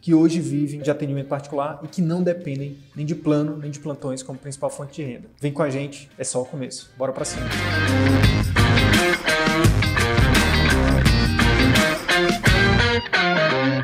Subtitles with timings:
[0.00, 3.78] que hoje vivem de atendimento particular e que não dependem nem de plano nem de
[3.78, 5.28] plantões como principal fonte de renda.
[5.40, 6.90] Vem com a gente, é só o começo.
[6.96, 7.46] Bora para cima.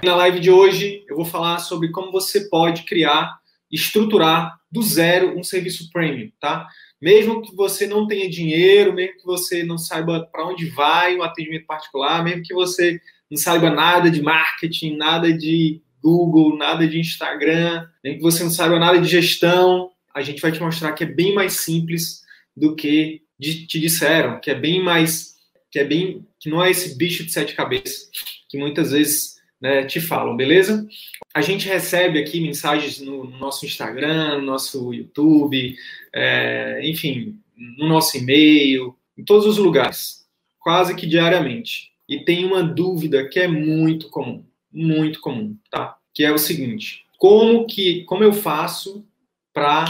[0.02, 3.38] Na live de hoje eu vou falar sobre como você pode criar,
[3.70, 6.66] estruturar do zero um serviço premium, tá?
[7.00, 11.22] Mesmo que você não tenha dinheiro, mesmo que você não saiba para onde vai o
[11.22, 17.00] atendimento particular, mesmo que você não saiba nada de marketing, nada de Google, nada de
[17.00, 21.02] Instagram, nem que você não saiba nada de gestão, a gente vai te mostrar que
[21.02, 22.22] é bem mais simples
[22.56, 25.34] do que te disseram, que é bem mais,
[25.68, 28.08] que é bem, que não é esse bicho de sete cabeças
[28.48, 30.86] que muitas vezes né, te falam, beleza?
[31.34, 35.76] A gente recebe aqui mensagens no, no nosso Instagram, no nosso YouTube,
[36.14, 40.24] é, enfim, no nosso e-mail, em todos os lugares,
[40.60, 41.90] quase que diariamente.
[42.08, 44.45] E tem uma dúvida que é muito comum
[44.76, 45.96] muito comum, tá?
[46.12, 49.04] Que é o seguinte: como que como eu faço
[49.52, 49.86] para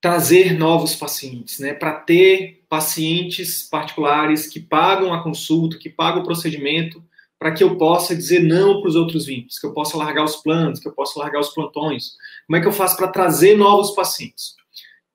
[0.00, 1.74] trazer novos pacientes, né?
[1.74, 7.04] Para ter pacientes particulares que pagam a consulta, que pagam o procedimento,
[7.38, 10.36] para que eu possa dizer não para os outros VIPs, que eu possa largar os
[10.36, 12.16] planos, que eu possa largar os plantões.
[12.46, 14.54] Como é que eu faço para trazer novos pacientes?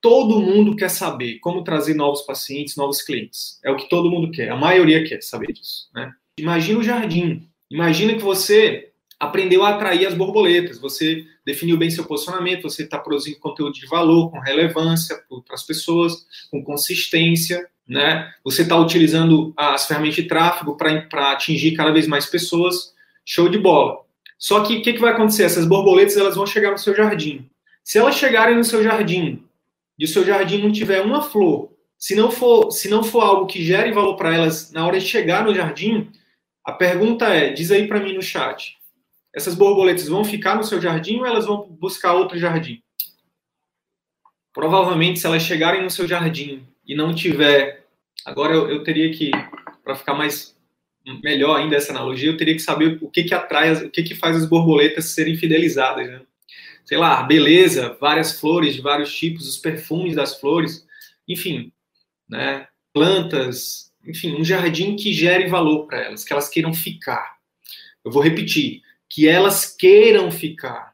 [0.02, 3.59] Todo mundo quer saber como trazer novos pacientes, novos clientes.
[3.64, 4.52] É o que todo mundo quer.
[4.52, 6.11] A maioria quer saber disso, né?
[6.37, 7.49] Imagina o jardim.
[7.71, 8.86] Imagina que você
[9.20, 13.88] aprendeu a atrair as borboletas, você definiu bem seu posicionamento, você está produzindo conteúdo de
[13.88, 18.32] valor, com relevância para as pessoas, com consistência, né?
[18.44, 22.94] Você está utilizando as ferramentas de tráfego para atingir cada vez mais pessoas,
[23.26, 24.02] show de bola.
[24.38, 25.44] Só que o que, que vai acontecer?
[25.44, 27.50] Essas borboletas elas vão chegar no seu jardim.
[27.83, 29.44] Se elas chegarem no seu jardim
[29.98, 33.48] e o seu jardim não tiver uma flor, se não for, se não for algo
[33.48, 36.11] que gere valor para elas na hora de chegar no jardim,
[36.64, 38.77] a pergunta é, diz aí para mim no chat,
[39.37, 42.81] essas borboletas vão ficar no seu jardim ou elas vão buscar outro jardim?
[44.52, 47.86] Provavelmente, se elas chegarem no seu jardim e não tiver.
[48.26, 49.30] Agora eu, eu teria que,
[49.83, 50.58] para ficar mais
[51.23, 54.15] melhor ainda essa analogia, eu teria que saber o que que atrai, o que que
[54.15, 56.21] faz as borboletas serem fidelizadas, né?
[56.83, 60.83] Sei lá, beleza, várias flores de vários tipos, os perfumes das flores,
[61.27, 61.71] enfim,
[62.27, 62.67] né?
[62.92, 67.37] Plantas, enfim, um jardim que gere valor para elas, que elas queiram ficar.
[68.03, 70.94] Eu vou repetir que elas queiram ficar.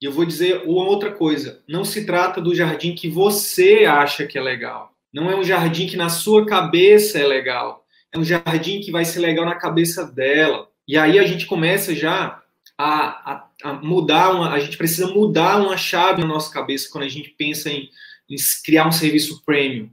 [0.00, 4.26] E eu vou dizer uma outra coisa: não se trata do jardim que você acha
[4.26, 4.92] que é legal.
[5.12, 7.84] Não é um jardim que na sua cabeça é legal.
[8.12, 10.68] É um jardim que vai ser legal na cabeça dela.
[10.86, 12.42] E aí a gente começa já
[12.76, 17.04] a, a, a mudar, uma, a gente precisa mudar uma chave na nossa cabeça quando
[17.04, 17.88] a gente pensa em,
[18.28, 19.88] em criar um serviço premium.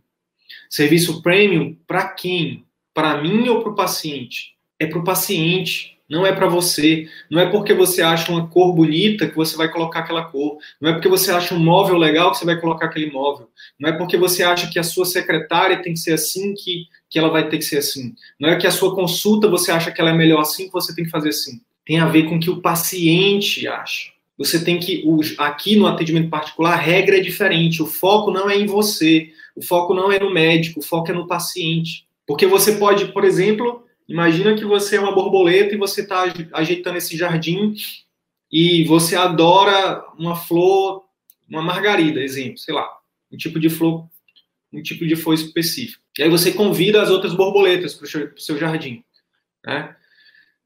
[0.69, 2.65] Serviço premium para quem?
[2.93, 4.55] Para mim ou para o paciente?
[4.79, 7.07] É para o paciente não é para você.
[7.29, 10.57] Não é porque você acha uma cor bonita que você vai colocar aquela cor.
[10.81, 13.47] Não é porque você acha um móvel legal que você vai colocar aquele móvel.
[13.79, 17.17] Não é porque você acha que a sua secretária tem que ser assim que, que
[17.17, 18.13] ela vai ter que ser assim.
[18.37, 20.93] Não é que a sua consulta você acha que ela é melhor assim que você
[20.93, 21.61] tem que fazer assim.
[21.85, 24.11] Tem a ver com o que o paciente acha.
[24.37, 25.05] Você tem que.
[25.37, 27.81] Aqui no atendimento particular, a regra é diferente.
[27.81, 29.29] O foco não é em você.
[29.55, 30.81] O foco não é no médico.
[30.81, 32.05] O foco é no paciente.
[32.27, 36.97] Porque você pode, por exemplo, Imagina que você é uma borboleta e você está ajeitando
[36.97, 37.73] esse jardim
[38.51, 41.05] e você adora uma flor,
[41.49, 42.89] uma margarida, exemplo, sei lá,
[43.31, 44.05] um tipo de flor,
[44.73, 46.03] um tipo de flor específico.
[46.19, 49.01] E aí você convida as outras borboletas para o seu, jardim,
[49.65, 49.95] né?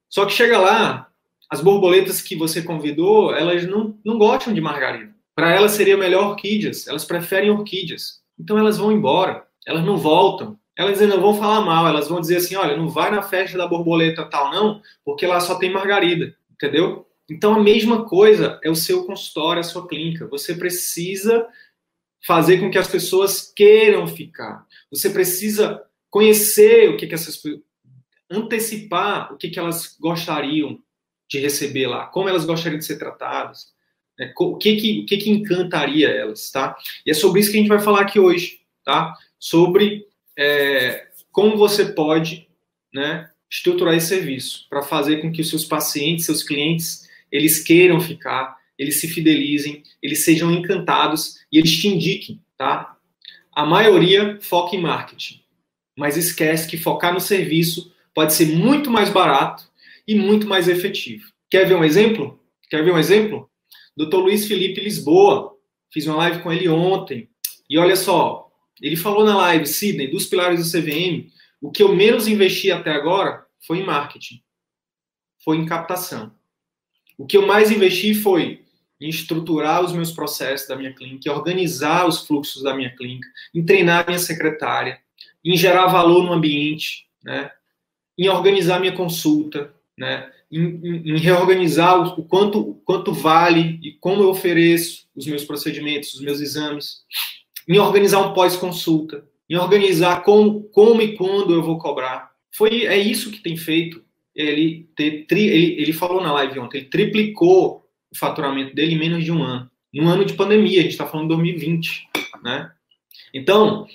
[0.09, 1.07] Só que chega lá,
[1.47, 5.13] as borboletas que você convidou, elas não, não gostam de margarida.
[5.35, 8.23] Para elas seria melhor orquídeas, elas preferem orquídeas.
[8.39, 12.37] Então elas vão embora, elas não voltam elas ainda vão falar mal, elas vão dizer
[12.37, 16.35] assim, olha, não vai na festa da borboleta tal não, porque lá só tem margarida,
[16.51, 17.07] entendeu?
[17.29, 20.27] Então a mesma coisa é o seu consultório, a sua clínica.
[20.27, 21.47] Você precisa
[22.25, 24.65] fazer com que as pessoas queiram ficar.
[24.91, 27.41] Você precisa conhecer o que, que essas
[28.29, 30.79] antecipar o que, que elas gostariam
[31.29, 33.73] de receber lá, como elas gostariam de ser tratadas,
[34.17, 34.33] Né?
[34.37, 36.75] O, que que, o que que encantaria elas, tá?
[37.05, 39.13] E é sobre isso que a gente vai falar aqui hoje, tá?
[39.39, 40.05] Sobre
[40.37, 42.47] é, como você pode,
[42.93, 47.99] né, estruturar esse serviço para fazer com que os seus pacientes, seus clientes, eles queiram
[47.99, 52.97] ficar, eles se fidelizem, eles sejam encantados e eles te indiquem, tá?
[53.53, 55.41] A maioria foca em marketing,
[55.97, 59.63] mas esquece que focar no serviço pode ser muito mais barato
[60.07, 61.31] e muito mais efetivo.
[61.49, 62.39] Quer ver um exemplo?
[62.69, 63.49] Quer ver um exemplo?
[63.95, 64.17] Dr.
[64.17, 65.55] Luiz Felipe Lisboa,
[65.91, 67.29] fiz uma live com ele ontem,
[67.69, 68.44] e olha só,
[68.81, 71.29] ele falou na live, Sidney, dos pilares do CVM,
[71.61, 74.41] o que eu menos investi até agora foi em marketing,
[75.43, 76.31] foi em captação.
[77.17, 78.65] O que eu mais investi foi
[78.99, 83.63] em estruturar os meus processos da minha clínica, organizar os fluxos da minha clínica, em
[83.63, 84.99] treinar minha secretária,
[85.43, 87.51] em gerar valor no ambiente, né?
[88.17, 90.31] em organizar minha consulta, né?
[90.51, 95.43] em, em, em reorganizar o, quanto, o quanto vale e como eu ofereço os meus
[95.43, 97.03] procedimentos, os meus exames,
[97.67, 102.31] em organizar um pós-consulta, em organizar como, como e quando eu vou cobrar.
[102.55, 104.03] Foi, é isso que tem feito
[104.35, 108.99] ele ter tri, ele, ele falou na live ontem, ele triplicou o faturamento dele em
[108.99, 109.69] menos de um ano.
[109.93, 112.09] Num ano de pandemia, a gente está falando de 2020,
[112.43, 112.69] né?
[113.33, 113.87] Então,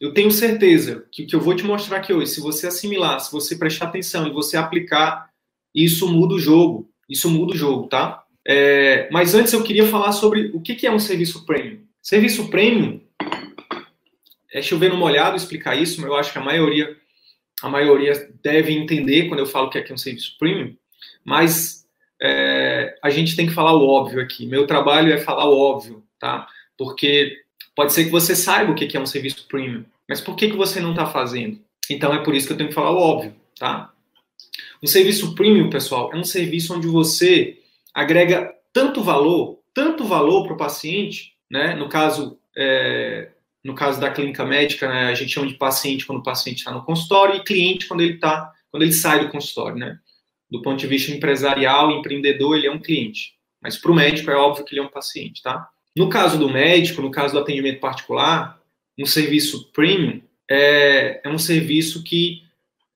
[0.00, 3.20] eu tenho certeza que o que eu vou te mostrar aqui hoje, se você assimilar,
[3.20, 5.30] se você prestar atenção e você aplicar,
[5.74, 6.90] isso muda o jogo.
[7.08, 8.24] Isso muda o jogo, tá?
[8.46, 11.80] É, mas antes eu queria falar sobre o que, é um serviço premium.
[12.02, 13.00] Serviço premium,
[14.52, 16.94] é chover no molhado explicar isso, mas eu acho que a maioria,
[17.62, 20.76] a maioria deve entender quando eu falo que aqui é um serviço premium,
[21.24, 21.86] mas
[22.20, 24.46] é, a gente tem que falar o óbvio aqui.
[24.46, 26.46] Meu trabalho é falar o óbvio, tá?
[26.76, 27.40] Porque
[27.74, 30.56] pode ser que você saiba o que é um serviço premium, mas por que, que
[30.56, 31.58] você não está fazendo?
[31.88, 33.92] Então é por isso que eu tenho que falar o óbvio, tá?
[34.82, 37.58] Um serviço premium, pessoal, é um serviço onde você
[37.94, 41.74] agrega tanto valor, tanto valor para o paciente, né?
[41.74, 43.31] No caso, é,
[43.64, 46.72] no caso da clínica médica, né, a gente chama de paciente quando o paciente está
[46.72, 49.98] no consultório e cliente quando ele tá, quando ele sai do consultório, né?
[50.50, 53.34] Do ponto de vista empresarial, empreendedor, ele é um cliente.
[53.60, 55.68] Mas para o médico é óbvio que ele é um paciente, tá?
[55.96, 58.60] No caso do médico, no caso do atendimento particular,
[58.98, 60.20] um serviço premium
[60.50, 62.42] é, é um serviço que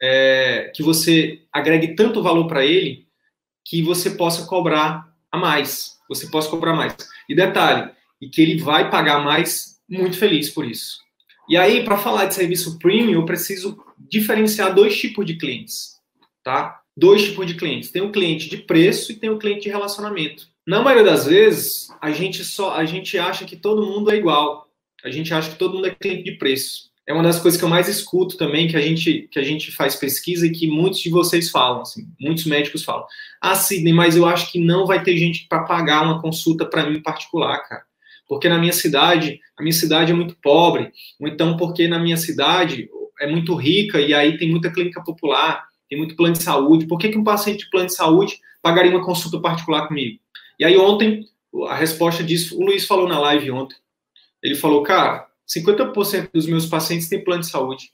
[0.02, 3.06] é, que você agregue tanto valor para ele
[3.64, 6.94] que você possa cobrar a mais, você possa cobrar mais.
[7.28, 7.90] E detalhe,
[8.20, 10.98] e que ele vai pagar mais muito feliz por isso.
[11.48, 15.92] E aí, para falar de serviço premium, eu preciso diferenciar dois tipos de clientes,
[16.42, 16.80] tá?
[16.96, 17.90] Dois tipos de clientes.
[17.90, 20.48] Tem o cliente de preço e tem o cliente de relacionamento.
[20.66, 24.68] Na maioria das vezes, a gente só a gente acha que todo mundo é igual.
[25.04, 26.90] A gente acha que todo mundo é cliente de preço.
[27.06, 29.70] É uma das coisas que eu mais escuto também, que a gente que a gente
[29.70, 33.06] faz pesquisa e que muitos de vocês falam, assim, muitos médicos falam.
[33.40, 36.90] Ah, Sidney, mas eu acho que não vai ter gente para pagar uma consulta para
[36.90, 37.84] mim particular, cara
[38.28, 40.90] porque na minha cidade, a minha cidade é muito pobre,
[41.20, 42.88] ou então porque na minha cidade
[43.20, 46.87] é muito rica e aí tem muita clínica popular, tem muito plano de saúde.
[46.87, 50.19] Por que, que um paciente de plano de saúde pagaria uma consulta particular comigo?
[50.58, 51.25] E aí ontem,
[51.69, 53.76] a resposta disso, o Luiz falou na live ontem.
[54.43, 57.90] Ele falou, cara, 50% dos meus pacientes têm plano de saúde,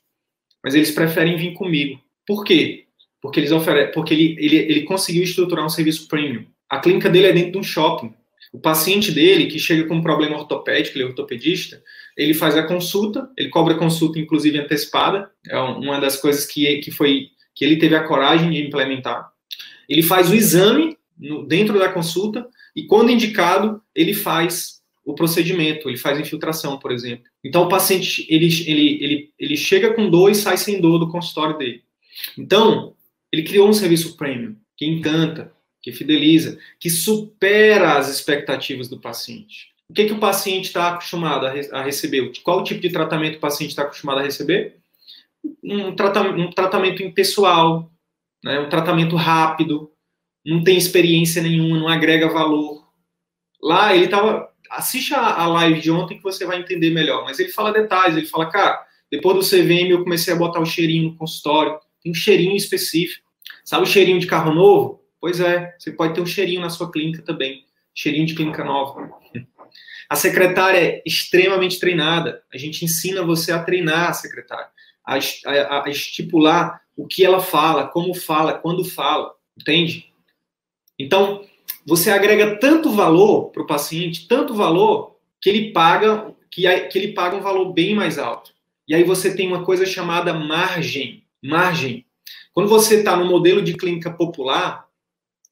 [0.64, 2.00] mas eles preferem vir comigo.
[2.26, 2.86] Por quê?
[3.20, 6.44] Porque, eles oferecem, porque ele, ele, ele conseguiu estruturar um serviço premium.
[6.68, 8.14] A clínica dele é dentro de um shopping.
[8.52, 11.82] O paciente dele, que chega com um problema ortopédico, ele é ortopedista,
[12.16, 16.90] ele faz a consulta, ele cobra consulta, inclusive, antecipada, é uma das coisas que, que
[16.90, 19.30] foi que ele teve a coragem de implementar.
[19.88, 25.88] Ele faz o exame no, dentro da consulta e, quando indicado, ele faz o procedimento,
[25.88, 27.24] ele faz infiltração, por exemplo.
[27.42, 31.10] Então, o paciente, ele, ele, ele, ele chega com dor e sai sem dor do
[31.10, 31.82] consultório dele.
[32.38, 32.94] Então,
[33.32, 39.72] ele criou um serviço premium, que encanta, que fideliza, que supera as expectativas do paciente.
[39.90, 42.32] O que, que o paciente está acostumado a, re a, receber?
[42.42, 44.76] Qual tipo de tratamento o paciente está acostumado a receber?
[45.62, 47.90] Um, tratamento, um tratamento impessoal,
[48.42, 48.60] né?
[48.60, 49.90] um tratamento rápido,
[50.46, 52.88] não tem experiência nenhuma, não agrega valor.
[53.60, 54.50] Lá ele estava.
[54.70, 58.16] Assiste a, a live de ontem que você vai entender melhor, mas ele fala detalhes,
[58.16, 62.12] ele fala, cara, depois do CVM eu comecei a botar o cheirinho no consultório, tem
[62.12, 63.28] um cheirinho específico.
[63.62, 65.01] Sabe o cheirinho de carro novo?
[65.22, 67.64] Pois é, você pode ter um cheirinho na sua clínica também,
[67.94, 69.08] cheirinho de clínica nova.
[70.10, 72.42] A secretária é extremamente treinada.
[72.52, 74.66] A gente ensina você a treinar a secretária,
[75.06, 80.12] a, a, a estipular o que ela fala, como fala, quando fala, entende?
[80.98, 81.44] Então,
[81.86, 87.12] você agrega tanto valor para o paciente, tanto valor, que ele paga que, que ele
[87.12, 88.52] paga um valor bem mais alto.
[88.88, 91.22] E aí você tem uma coisa chamada margem.
[91.40, 92.04] Margem.
[92.52, 94.90] Quando você está no modelo de clínica popular,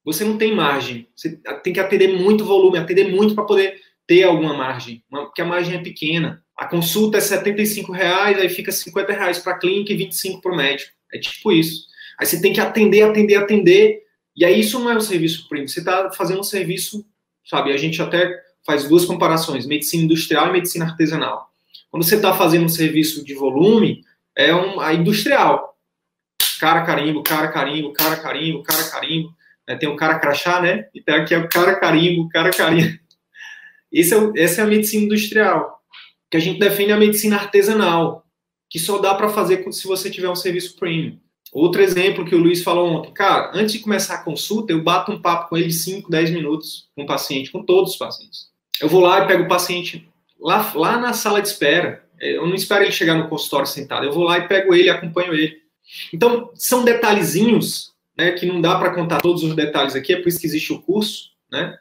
[0.05, 1.09] você não tem margem.
[1.15, 5.45] Você tem que atender muito volume, atender muito para poder ter alguma margem, porque a
[5.45, 6.43] margem é pequena.
[6.57, 10.53] A consulta é 75 reais, aí fica 50 reais para a clínica e 25 para
[10.53, 10.93] o médico.
[11.13, 11.87] É tipo isso.
[12.19, 14.03] Aí você tem que atender, atender, atender.
[14.37, 15.69] E aí isso não é um serviço premium.
[15.69, 17.05] Você está fazendo um serviço,
[17.45, 17.73] sabe?
[17.73, 18.31] A gente até
[18.67, 21.49] faz duas comparações: medicina industrial e medicina artesanal.
[21.91, 24.05] Quando você está fazendo um serviço de volume,
[24.37, 25.77] é um, a industrial.
[26.61, 29.35] Cara carimbo, cara carimbo, cara carimbo, cara carimbo.
[29.71, 29.77] Né?
[29.77, 30.87] Tem o cara crachá, né?
[30.93, 32.99] Então aqui é o cara carimbo, cara carimbo.
[33.93, 35.81] Esse é, essa é a medicina industrial.
[36.29, 38.25] Que a gente defende a medicina artesanal,
[38.69, 41.19] que só dá para fazer se você tiver um serviço premium.
[41.53, 45.11] Outro exemplo que o Luiz falou ontem, cara, antes de começar a consulta, eu bato
[45.11, 48.49] um papo com ele de 5, 10 minutos com o paciente, com todos os pacientes.
[48.81, 50.09] Eu vou lá e pego o paciente
[50.41, 52.05] lá, lá na sala de espera.
[52.21, 55.35] Eu não espero ele chegar no consultório sentado, eu vou lá e pego ele, acompanho
[55.35, 55.59] ele.
[56.13, 60.29] Então, são detalhezinhos, né, que não dá para contar todos os detalhes aqui, é por
[60.29, 61.75] isso que existe o curso, né,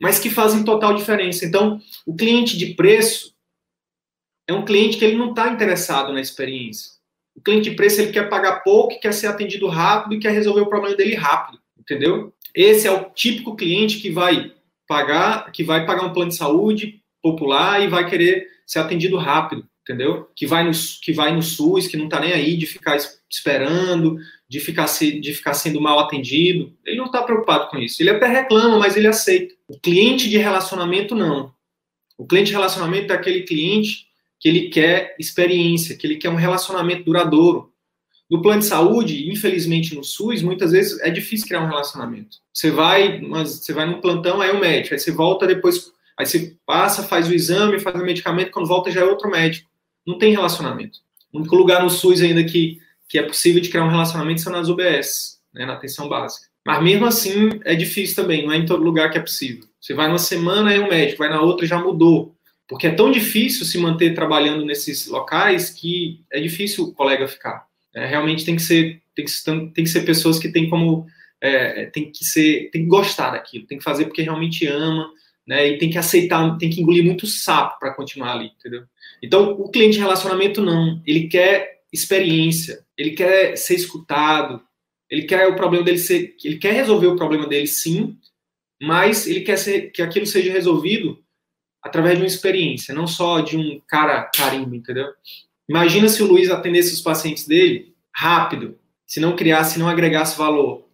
[0.00, 1.44] mas que fazem total diferença.
[1.44, 3.34] Então, o cliente de preço
[4.48, 6.92] é um cliente que ele não está interessado na experiência.
[7.34, 10.62] O cliente de preço ele quer pagar pouco, quer ser atendido rápido e quer resolver
[10.62, 12.32] o problema dele rápido, entendeu?
[12.54, 14.54] Esse é o típico cliente que vai
[14.88, 19.68] pagar, que vai pagar um plano de saúde popular e vai querer ser atendido rápido,
[19.82, 20.30] entendeu?
[20.34, 20.70] Que vai no,
[21.02, 22.96] que vai no SUS, que não está nem aí de ficar
[23.30, 24.18] esperando,
[24.48, 26.72] de ficar, se, de ficar sendo mal atendido.
[26.84, 28.02] Ele não está preocupado com isso.
[28.02, 29.54] Ele até reclama, mas ele aceita.
[29.66, 31.52] O cliente de relacionamento, não.
[32.16, 34.06] O cliente de relacionamento é aquele cliente
[34.38, 37.72] que ele quer experiência, que ele quer um relacionamento duradouro.
[38.28, 42.38] No plano de saúde, infelizmente no SUS, muitas vezes é difícil criar um relacionamento.
[42.52, 45.92] Você vai, mas você vai no plantão, aí é o médico, aí você volta depois,
[46.18, 49.70] aí você passa, faz o exame, faz o medicamento, quando volta já é outro médico.
[50.04, 50.98] Não tem relacionamento.
[51.32, 54.52] O único lugar no SUS ainda que, que é possível de criar um relacionamento são
[54.52, 56.46] nas UBS, né, na atenção básica.
[56.64, 59.64] Mas mesmo assim é difícil também, não é em todo lugar que é possível.
[59.80, 62.34] Você vai numa semana, é um médico, vai na outra já mudou.
[62.68, 67.64] Porque é tão difícil se manter trabalhando nesses locais que é difícil o colega ficar.
[67.94, 69.32] É, realmente tem que ser tem que,
[69.72, 71.06] tem que ser pessoas que têm como
[71.40, 75.08] é, tem que ser tem que gostar daquilo, tem que fazer porque realmente ama,
[75.46, 75.68] né?
[75.68, 78.82] E tem que aceitar, tem que engolir muito sapo para continuar ali, entendeu?
[79.22, 84.62] Então o cliente de relacionamento não, ele quer experiência, ele quer ser escutado,
[85.10, 88.16] ele quer o problema dele ser, ele quer resolver o problema dele sim,
[88.80, 91.18] mas ele quer ser, que aquilo seja resolvido
[91.82, 95.06] através de uma experiência, não só de um cara carimbo, entendeu?
[95.68, 100.36] Imagina se o Luiz atendesse os pacientes dele rápido, se não criasse, se não agregasse
[100.36, 100.86] valor.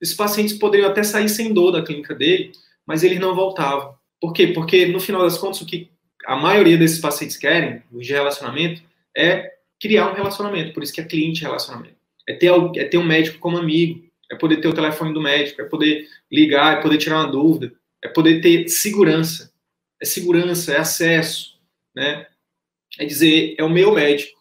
[0.00, 2.52] Esses pacientes poderiam até sair sem dor da clínica dele,
[2.86, 3.94] mas eles não voltavam.
[4.20, 4.48] Por quê?
[4.48, 5.90] Porque, no final das contas, o que
[6.26, 8.82] a maioria desses pacientes querem, os de relacionamento,
[9.16, 10.72] é criar um relacionamento.
[10.72, 11.96] Por isso que é cliente relacionamento.
[12.28, 15.60] É ter, é ter um médico como amigo, é poder ter o telefone do médico,
[15.62, 19.52] é poder ligar, é poder tirar uma dúvida, é poder ter segurança
[20.00, 21.58] é segurança, é acesso,
[21.94, 22.26] né?
[22.98, 24.40] É dizer, é o meu médico,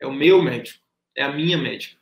[0.00, 0.84] é o meu médico,
[1.16, 1.96] é a minha médica,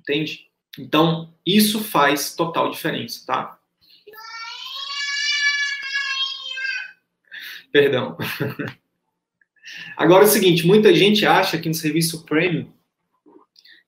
[0.00, 0.50] entende?
[0.78, 3.58] Então, isso faz total diferença, tá?
[7.70, 8.16] Perdão.
[9.96, 12.68] Agora é o seguinte, muita gente acha que no serviço premium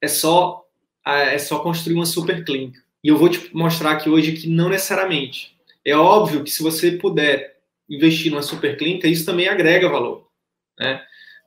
[0.01, 0.65] é só
[1.07, 2.81] é só construir uma super clínica.
[3.03, 5.55] E eu vou te mostrar aqui hoje que não necessariamente.
[5.85, 7.59] É óbvio que se você puder
[7.89, 10.27] investir numa super clínica, isso também agrega valor.
[10.79, 11.03] Né?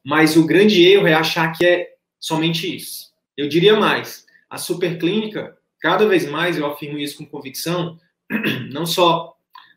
[0.06, 3.12] Mas o grande erro é achar que é somente isso.
[3.36, 8.00] Eu diria mais, a super clínica, cada vez mais eu afirmo isso com convicção,
[8.72, 9.36] não só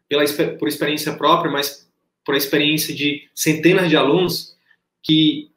[0.08, 0.24] pela,
[0.58, 1.88] por experiência própria, mas
[2.24, 4.56] por experiência de centenas de alunos,
[5.02, 5.50] que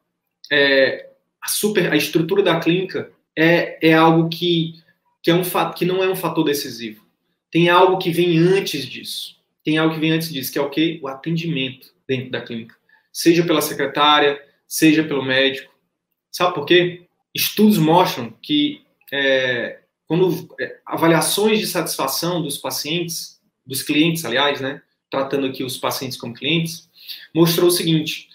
[0.52, 1.10] é,
[1.42, 4.76] a, super, a estrutura da clínica é, é algo que,
[5.22, 5.44] que, é um,
[5.76, 7.06] que não é um fator decisivo.
[7.52, 10.70] Tem algo que vem antes disso tem algo que vem antes disso, que é o
[10.70, 11.00] quê?
[11.02, 12.76] O atendimento dentro da clínica.
[13.12, 15.74] Seja pela secretária, seja pelo médico.
[16.30, 17.04] Sabe por quê?
[17.34, 18.82] Estudos mostram que
[19.12, 25.78] é, quando é, avaliações de satisfação dos pacientes, dos clientes, aliás, né, tratando aqui os
[25.78, 26.90] pacientes como clientes,
[27.34, 28.28] mostrou o seguinte: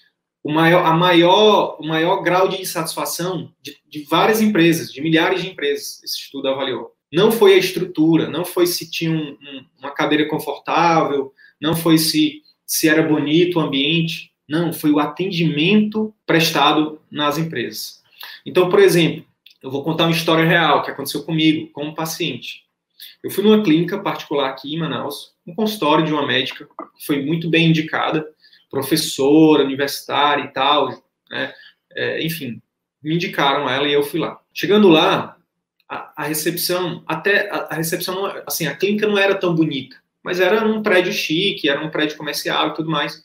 [0.42, 5.42] o maior, a maior, o maior grau de insatisfação de, de várias empresas, de milhares
[5.42, 9.64] de empresas, esse estudo avaliou, não foi a estrutura, não foi se tinha um, um,
[9.78, 16.14] uma cadeira confortável, não foi se, se era bonito o ambiente, não, foi o atendimento
[16.26, 18.02] prestado nas empresas.
[18.44, 19.24] Então, por exemplo,
[19.62, 22.62] eu vou contar uma história real que aconteceu comigo, com um paciente.
[23.22, 27.24] Eu fui numa clínica particular aqui em Manaus, um consultório de uma médica que foi
[27.24, 28.26] muito bem indicada,
[28.70, 30.90] professora, universitária e tal,
[31.30, 31.52] né?
[31.94, 32.60] É, enfim,
[33.02, 34.40] me indicaram ela e eu fui lá.
[34.52, 35.36] Chegando lá,
[35.88, 40.40] a, a recepção, até a, a recepção, assim, a clínica não era tão bonita, mas
[40.40, 43.24] era um prédio chique, era um prédio comercial e tudo mais.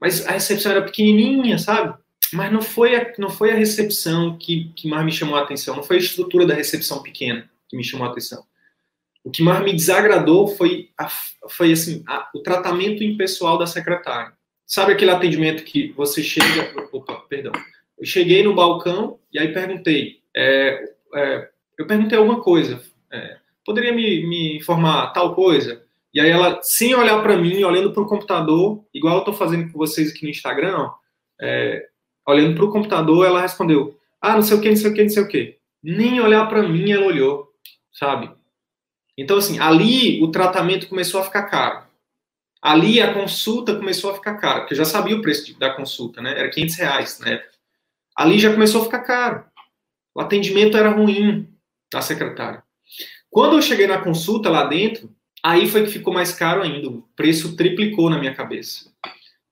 [0.00, 1.96] Mas a recepção era pequenininha, sabe?
[2.32, 5.76] Mas não foi a, não foi a recepção que, que mais me chamou a atenção,
[5.76, 8.44] não foi a estrutura da recepção pequena que me chamou a atenção.
[9.24, 11.08] O que mais me desagradou foi, a,
[11.48, 14.35] foi assim, a, o tratamento impessoal da secretária.
[14.66, 16.74] Sabe aquele atendimento que você chega.
[16.90, 17.52] Opa, perdão.
[17.96, 20.20] Eu cheguei no balcão e aí perguntei.
[20.34, 22.82] É, é, eu perguntei alguma coisa.
[23.12, 25.84] É, poderia me, me informar tal coisa?
[26.12, 29.70] E aí ela, sem olhar para mim, olhando para o computador, igual eu estou fazendo
[29.70, 30.90] com vocês aqui no Instagram,
[31.40, 31.86] é,
[32.26, 35.02] olhando para o computador, ela respondeu: Ah, não sei o que, não sei o que,
[35.02, 35.58] não sei o que.
[35.82, 37.52] Nem olhar para mim ela olhou,
[37.92, 38.30] sabe?
[39.16, 41.85] Então, assim, ali o tratamento começou a ficar caro.
[42.68, 46.20] Ali a consulta começou a ficar cara, porque eu já sabia o preço da consulta,
[46.20, 46.38] né?
[46.38, 47.50] Era 500 reais época.
[48.16, 49.44] Ali já começou a ficar caro.
[50.14, 51.48] O atendimento era ruim
[51.92, 52.62] da secretária.
[53.30, 55.14] Quando eu cheguei na consulta lá dentro,
[55.46, 58.90] Aí foi que ficou mais caro ainda, o preço triplicou na minha cabeça.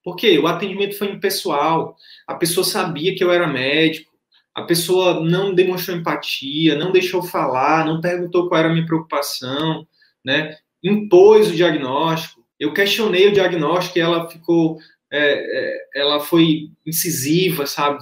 [0.02, 0.40] Por quê?
[0.40, 4.10] O atendimento foi impessoal, a pessoa sabia que eu era médico,
[4.52, 9.86] a pessoa não demonstrou empatia, não deixou falar, não perguntou qual era a minha preocupação,
[10.24, 10.56] né?
[10.82, 12.43] impôs o diagnóstico.
[12.64, 14.78] Eu questionei o diagnóstico e ela ficou,
[15.12, 17.98] é, é, ela foi incisiva, sabe?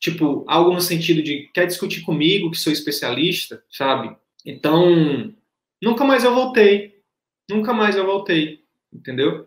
[0.00, 4.14] Tipo, algo no sentido de quer discutir comigo, que sou especialista, sabe?
[4.44, 5.32] Então,
[5.82, 6.94] nunca mais eu voltei
[7.48, 8.60] nunca mais eu voltei,
[8.92, 9.46] entendeu?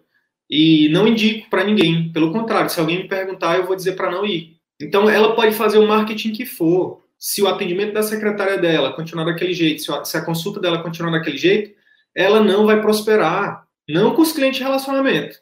[0.50, 2.12] E não indico para ninguém.
[2.12, 4.57] Pelo contrário, se alguém me perguntar, eu vou dizer para não ir.
[4.79, 7.03] Então, ela pode fazer o marketing que for.
[7.17, 11.38] Se o atendimento da secretária dela continuar daquele jeito, se a, consulta dela continuar daquele
[11.38, 11.75] jeito,
[12.15, 13.66] ela não vai prosperar.
[13.88, 15.39] Não com os clientes de relacionamento.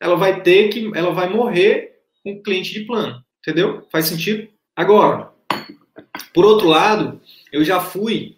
[0.00, 3.24] Ela vai ter que, ela vai morrer com o cliente de plano.
[3.40, 3.86] Entendeu?
[3.90, 4.48] Faz sentido?
[4.74, 5.30] Agora,
[6.34, 7.20] por outro lado,
[7.52, 8.36] eu já fui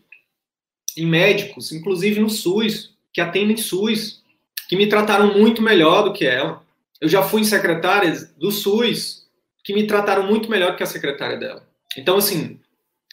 [0.96, 4.22] em médicos, inclusive no SUS, que atendem SUS,
[4.68, 6.62] que me trataram muito melhor do que ela.
[7.00, 9.26] Eu já fui em secretárias do SUS
[9.64, 11.66] que me trataram muito melhor que a secretária dela.
[11.96, 12.60] Então, assim,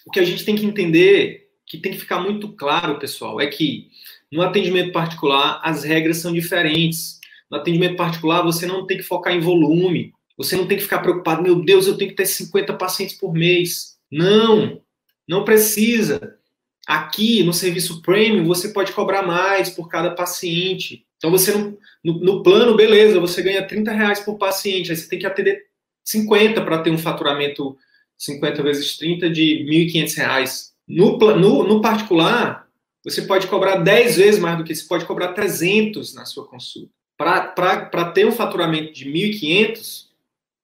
[0.06, 3.48] o que a gente tem que entender, que tem que ficar muito claro, pessoal, é
[3.48, 3.90] que
[4.32, 7.20] no atendimento particular as regras são diferentes.
[7.50, 11.00] No atendimento particular você não tem que focar em volume, você não tem que ficar
[11.00, 13.98] preocupado, meu Deus, eu tenho que ter 50 pacientes por mês.
[14.12, 14.82] Não,
[15.28, 16.38] não precisa.
[16.86, 21.06] Aqui no serviço premium você pode cobrar mais por cada paciente.
[21.18, 25.08] Então você não, no, no, plano, beleza, você ganha 30 reais por paciente, aí você
[25.08, 25.64] tem que atender
[26.04, 27.76] 50 para ter um faturamento
[28.18, 30.74] 50 vezes 30 de 1.500 reais.
[30.88, 32.65] No, no, no particular,
[33.06, 36.90] você pode cobrar 10 vezes mais do que você pode cobrar 300 na sua consulta.
[37.18, 40.08] Para ter um faturamento de 1.500,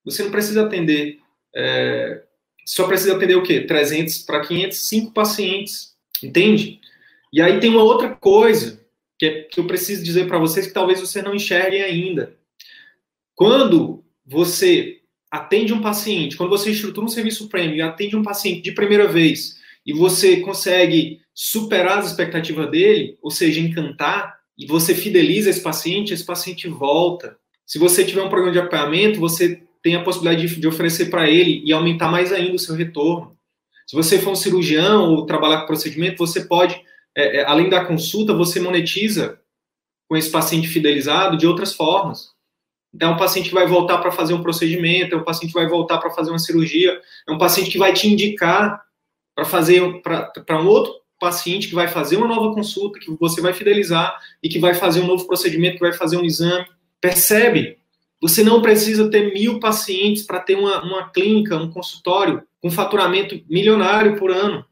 [0.04, 1.20] você não precisa atender.
[1.56, 2.24] É,
[2.66, 3.62] só precisa atender o quê?
[3.62, 5.92] 300 para 500, 5 pacientes
[6.24, 6.80] Entende?
[7.34, 8.86] E aí tem uma outra coisa
[9.18, 12.36] que, é, que eu preciso dizer para vocês que talvez você não enxerguem ainda.
[13.34, 15.00] Quando você
[15.30, 19.08] atende um paciente, quando você estrutura um serviço premium e atende um paciente de primeira
[19.08, 25.62] vez e você consegue superar as expectativas dele, ou seja, encantar, e você fideliza esse
[25.62, 27.38] paciente, esse paciente volta.
[27.66, 31.30] Se você tiver um programa de apoiamento, você tem a possibilidade de, de oferecer para
[31.30, 33.36] ele e aumentar mais ainda o seu retorno.
[33.88, 36.80] Se você for um cirurgião ou trabalhar com procedimento, você pode,
[37.16, 39.40] é, é, além da consulta, você monetiza
[40.08, 42.30] com esse paciente fidelizado de outras formas.
[42.94, 45.60] Então, é um paciente que vai voltar para fazer um procedimento, é um paciente que
[45.60, 48.84] vai voltar para fazer uma cirurgia, é um paciente que vai te indicar
[49.34, 53.54] para fazer para um outro paciente que vai fazer uma nova consulta, que você vai
[53.54, 56.66] fidelizar e que vai fazer um novo procedimento, que vai fazer um exame.
[57.00, 57.78] Percebe?
[58.20, 63.40] Você não precisa ter mil pacientes para ter uma, uma clínica, um consultório com faturamento
[63.48, 64.66] milionário por ano.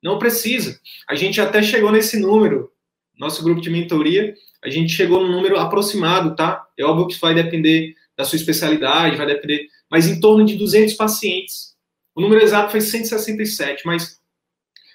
[0.00, 0.80] Não precisa.
[1.08, 2.70] A gente até chegou nesse número.
[3.18, 6.64] Nosso grupo de mentoria, a gente chegou no número aproximado, tá?
[6.78, 10.56] É óbvio que isso vai depender da sua especialidade, vai depender, mas em torno de
[10.56, 11.74] 200 pacientes.
[12.14, 14.21] O número exato foi 167, mas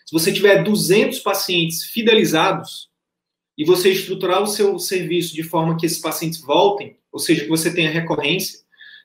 [0.07, 2.87] se você tiver 200 pacientes fidelizados
[3.57, 7.49] e você estruturar o seu serviço de forma que esses pacientes voltem, ou seja, que
[7.49, 8.59] você tenha recorrência,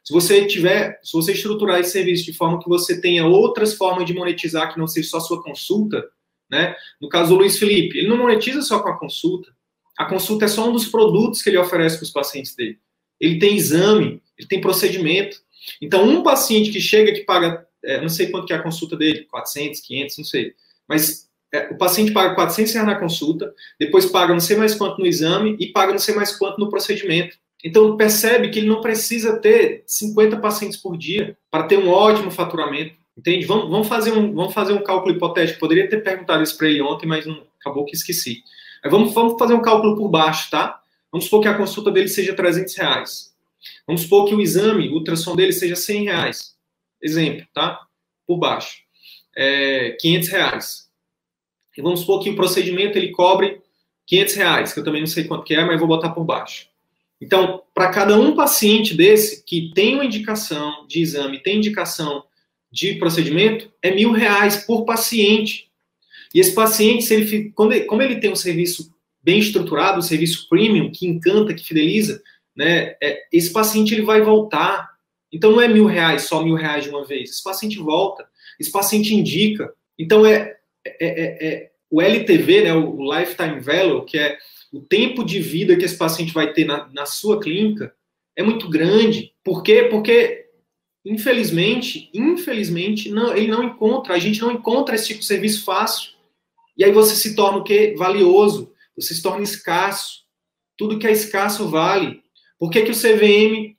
[0.05, 4.07] se você tiver, se você estruturar esse serviço de forma que você tenha outras formas
[4.07, 6.09] de monetizar que não seja só sua consulta,
[6.49, 6.77] né?
[7.01, 9.53] No caso do Luiz Felipe, ele não monetiza só com a consulta.
[9.99, 12.79] A consulta é só um dos produtos que ele oferece para os pacientes dele.
[13.19, 15.39] Ele tem exame, ele tem procedimento.
[15.81, 18.97] Então, um paciente que chega que paga, é, não sei quanto que é a consulta
[18.97, 20.55] dele, 400, 500, não sei.
[20.89, 24.99] Mas é, o paciente paga 400 reais na consulta, depois paga não sei mais quanto
[24.99, 27.37] no exame e paga não sei mais quanto no procedimento.
[27.65, 32.31] Então, percebe que ele não precisa ter 50 pacientes por dia para ter um ótimo
[32.31, 32.97] faturamento.
[33.17, 33.45] Entende?
[33.45, 35.61] Vamos, vamos, fazer um, vamos fazer um cálculo hipotético.
[35.61, 38.43] Poderia ter perguntado isso para ele ontem, mas não, acabou que esqueci.
[38.85, 40.81] Vamos, vamos fazer um cálculo por baixo, tá?
[41.13, 43.33] Vamos supor que a consulta dele seja 300 reais.
[43.87, 46.57] Vamos supor que o exame, o ultrassom dele seja 100 reais.
[47.01, 47.81] Exemplo, tá?
[48.27, 48.79] Por baixo.
[49.37, 50.91] É, 500 reais.
[51.77, 53.61] E vamos supor que o procedimento ele cobre
[54.07, 56.67] 500 reais, que eu também não sei quanto que é, mas vou botar por baixo.
[57.21, 62.25] Então, para cada um paciente desse que tem uma indicação de exame, tem indicação
[62.71, 65.71] de procedimento, é mil reais por paciente.
[66.35, 68.93] E esse paciente, se ele, quando ele, como ele tem um serviço
[69.23, 72.21] bem estruturado, um serviço premium, que encanta, que fideliza,
[72.57, 74.91] né, é, esse paciente ele vai voltar.
[75.31, 77.31] Então, não é mil reais, só mil reais de uma vez.
[77.31, 78.27] Esse paciente volta,
[78.63, 79.73] esse paciente indica.
[79.99, 84.39] Então, é, é, é, é o LTV, né, o Lifetime Value, que é
[84.73, 87.95] o tempo de vida que esse paciente vai ter na, na sua clínica
[88.35, 89.33] é muito grande.
[89.45, 89.85] Por quê?
[89.91, 90.47] Porque,
[91.05, 96.13] infelizmente, infelizmente, não, ele não encontra, a gente não encontra esse tipo de serviço fácil.
[96.77, 97.95] E aí você se torna o quê?
[97.97, 98.73] Valioso.
[98.97, 100.23] Você se torna escasso.
[100.77, 102.23] Tudo que é escasso vale.
[102.59, 103.77] Por que, que o CVM.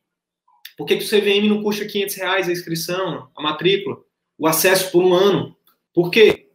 [0.78, 3.98] Por que, que o CVM não custa 500 reais a inscrição, a matrícula,
[4.38, 5.56] o acesso por um ano?
[5.94, 6.48] Por quê?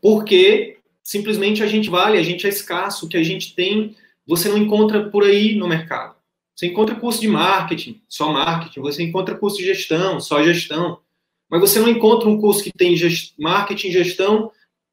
[0.00, 4.48] Porque simplesmente a gente vale, a gente é escasso, o que a gente tem, você
[4.48, 6.14] não encontra por aí no mercado.
[6.54, 11.00] Você encontra curso de marketing, só marketing, você encontra curso de gestão, só gestão,
[11.50, 14.50] mas você não encontra um curso que tem gest marketing, gestão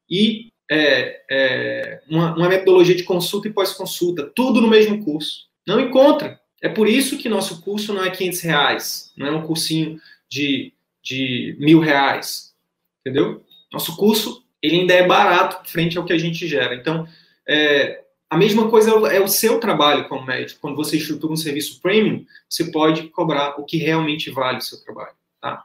[0.08, 5.48] e é, é, uma, uma metodologia de consulta e pós-consulta, tudo no mesmo curso.
[5.66, 6.40] Não encontra.
[6.62, 10.72] É por isso que nosso curso não é 500 reais, não é um cursinho de,
[11.02, 12.54] de mil reais,
[13.00, 13.44] entendeu?
[13.72, 16.74] Nosso curso ele ainda é barato frente ao que a gente gera.
[16.74, 17.06] Então,
[17.48, 20.60] é, a mesma coisa é o seu trabalho como médico.
[20.60, 24.82] Quando você estrutura um serviço premium, você pode cobrar o que realmente vale o seu
[24.84, 25.14] trabalho.
[25.40, 25.64] Tá?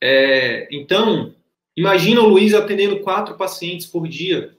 [0.00, 1.34] É, então,
[1.76, 4.56] imagina o Luiz atendendo quatro pacientes por dia.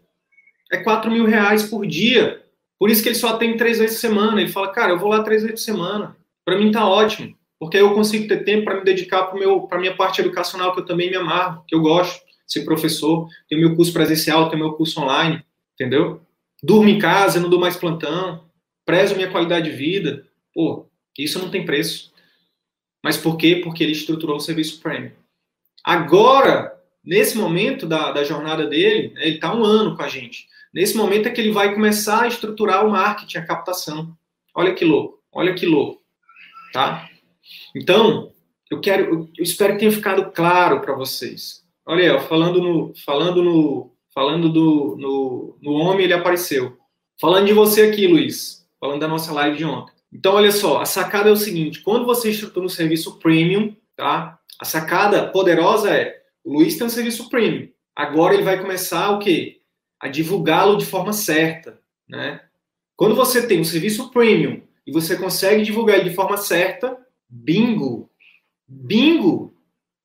[0.72, 2.44] É quatro mil reais por dia.
[2.80, 4.42] Por isso que ele só atende três vezes por semana.
[4.42, 6.16] Ele fala, cara, eu vou lá três vezes por semana.
[6.46, 7.37] Para mim tá ótimo.
[7.60, 10.82] Porque aí eu consigo ter tempo para me dedicar para a minha parte educacional, que
[10.82, 14.74] eu também me amarro, que eu gosto ser professor, tenho meu curso presencial, tenho meu
[14.74, 15.44] curso online,
[15.74, 16.22] entendeu?
[16.64, 18.46] Durmo em casa, não dou mais plantão,
[18.86, 20.26] prezo minha qualidade de vida.
[20.54, 22.14] Pô, isso não tem preço.
[23.04, 23.60] Mas por quê?
[23.64, 25.12] Porque ele estruturou o serviço premium.
[25.84, 30.48] Agora, nesse momento da, da jornada dele, né, ele está um ano com a gente.
[30.74, 34.18] Nesse momento é que ele vai começar a estruturar o marketing, a captação.
[34.56, 36.02] Olha que louco, olha que louco,
[36.74, 37.10] tá?
[37.76, 38.32] Então,
[38.70, 41.64] eu quero, eu espero que tenha ficado claro para vocês.
[41.86, 46.78] Olha aí, falando no, falando no, falando do, no, no homem, ele apareceu.
[47.20, 49.94] Falando de você aqui, Luiz, falando da nossa live de ontem.
[50.12, 54.40] Então, olha só, a sacada é o seguinte: quando você estrutura um serviço premium, tá?
[54.60, 57.70] A sacada poderosa é: o Luiz tem um serviço premium.
[57.96, 59.62] Agora ele vai começar o quê?
[60.00, 62.42] A divulgá-lo de forma certa, né?
[62.96, 66.98] Quando você tem um serviço premium e você consegue divulgar ele de forma certa,
[67.30, 68.10] bingo,
[68.68, 69.54] bingo,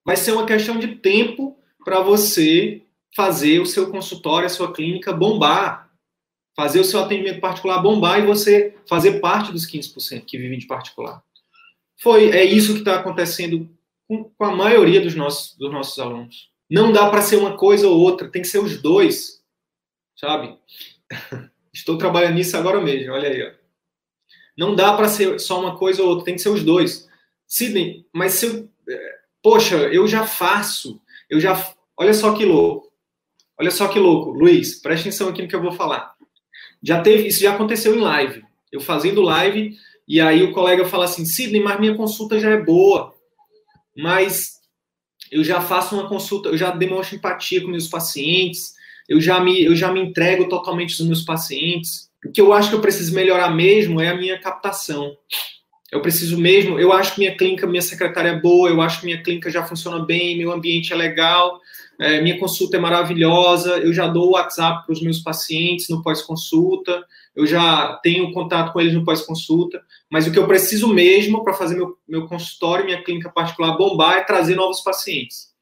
[0.05, 2.83] vai ser uma questão de tempo para você
[3.15, 5.91] fazer o seu consultório, a sua clínica bombar,
[6.55, 10.67] fazer o seu atendimento particular bombar e você fazer parte dos 15% que vivem de
[10.67, 11.23] particular.
[12.01, 13.71] Foi, é isso que está acontecendo
[14.09, 16.51] com, com, a maioria dos nossos, dos nossos alunos.
[16.69, 19.43] Não dá para ser uma coisa ou outra, tem que ser os dois,
[20.17, 20.57] sabe?
[21.73, 23.43] Estou trabalhando nisso agora mesmo, olha aí.
[23.43, 23.53] Ó.
[24.57, 27.09] Não dá para ser só uma coisa ou outra, tem que ser os dois.
[27.53, 31.75] Sidney, mas se eu, é, poxa, eu já faço eu já.
[31.97, 32.93] Olha só que louco.
[33.59, 34.33] Olha só que louco.
[34.33, 36.15] Luiz, preste atenção aqui no que eu vou falar.
[36.83, 38.45] Já teve, isso já aconteceu em live.
[38.71, 39.75] Eu fazendo live,
[40.07, 43.15] e aí o colega fala assim: Sidney, mas minha consulta já é boa.
[43.97, 44.61] Mas
[45.31, 48.75] eu já faço uma consulta, eu já demonstro empatia com meus pacientes,
[49.09, 52.11] eu já me, eu já me entrego totalmente aos meus pacientes.
[52.27, 55.17] O que eu acho que eu preciso melhorar mesmo é a minha captação.
[55.93, 59.05] Eu preciso mesmo, eu acho que minha clínica, minha secretária é boa, eu acho que
[59.05, 61.61] minha clínica já funciona bem, meu ambiente é legal,
[62.01, 66.03] é, minha consulta é maravilhosa, eu já dou o WhatsApp para os meus pacientes no
[66.03, 67.05] pós-consulta,
[67.37, 71.53] eu já tenho contato com eles no pós-consulta, mas o que eu preciso mesmo para
[71.53, 75.53] fazer meu, meu consultório, minha clínica particular bombar é trazer novos pacientes.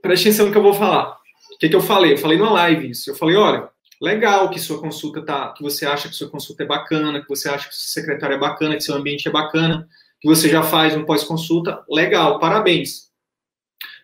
[0.00, 1.18] Preste atenção no que eu vou falar.
[1.54, 2.14] O que, que eu falei?
[2.14, 3.10] Eu falei numa live isso.
[3.10, 3.68] Eu falei, olha,
[4.00, 7.48] legal que sua consulta tá, que você acha que sua consulta é bacana, que você
[7.48, 9.88] acha que seu secretário é bacana, que seu ambiente é bacana,
[10.20, 13.10] que você já faz um pós-consulta, legal, parabéns.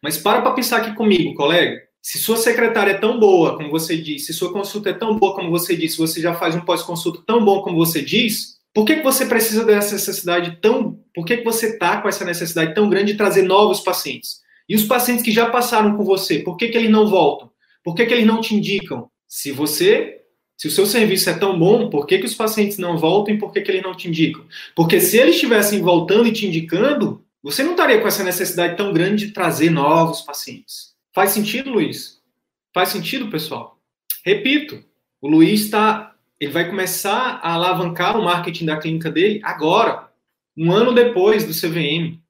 [0.03, 1.81] Mas para para pensar aqui comigo, colega.
[2.01, 5.35] Se sua secretária é tão boa, como você disse, se sua consulta é tão boa
[5.35, 8.97] como você disse, você já faz um pós-consulta tão bom como você diz, por que,
[8.97, 10.99] que você precisa dessa necessidade tão.
[11.15, 14.41] Por que, que você está com essa necessidade tão grande de trazer novos pacientes?
[14.69, 17.51] E os pacientes que já passaram com você, por que, que eles não voltam?
[17.85, 19.11] Por que, que eles não te indicam?
[19.35, 20.27] Se você,
[20.59, 23.39] se o seu serviço é tão bom, por que, que os pacientes não voltam e
[23.39, 24.47] por que, que eles não te indicam?
[24.77, 28.93] Porque se eles estivessem voltando e te indicando, você não estaria com essa necessidade tão
[28.93, 30.95] grande de trazer novos pacientes.
[31.15, 32.21] Faz sentido, Luiz?
[32.75, 33.81] Faz sentido, pessoal?
[34.23, 34.85] Repito,
[35.19, 40.13] o Luiz está, ele vai começar a alavancar o marketing da clínica dele agora,
[40.55, 42.21] um ano depois do CVM.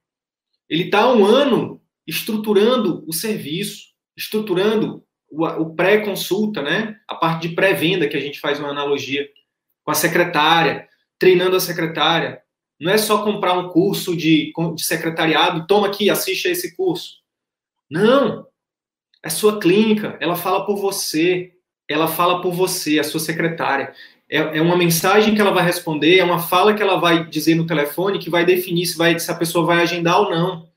[0.71, 6.97] Ele está um ano estruturando o serviço, estruturando o, o pré-consulta, né?
[7.09, 9.27] A parte de pré-venda que a gente faz uma analogia
[9.83, 10.87] com a secretária,
[11.19, 12.43] treinando a secretária.
[12.79, 17.15] Não é só comprar um curso de, de secretariado, toma aqui, assiste a esse curso.
[17.91, 18.47] Não.
[19.25, 21.53] É sua clínica, ela fala por você,
[21.89, 23.95] ela fala por você, a sua secretária.
[24.29, 27.55] É, é, uma mensagem que ela vai responder, é uma fala que ela vai dizer
[27.55, 30.69] no telefone que vai definir se, vai, se a pessoa vai agendar ou não.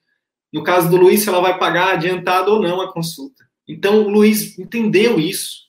[0.53, 3.44] No caso do Luiz, se ela vai pagar adiantado ou não a consulta.
[3.67, 5.65] Então, o Luiz entendeu isso.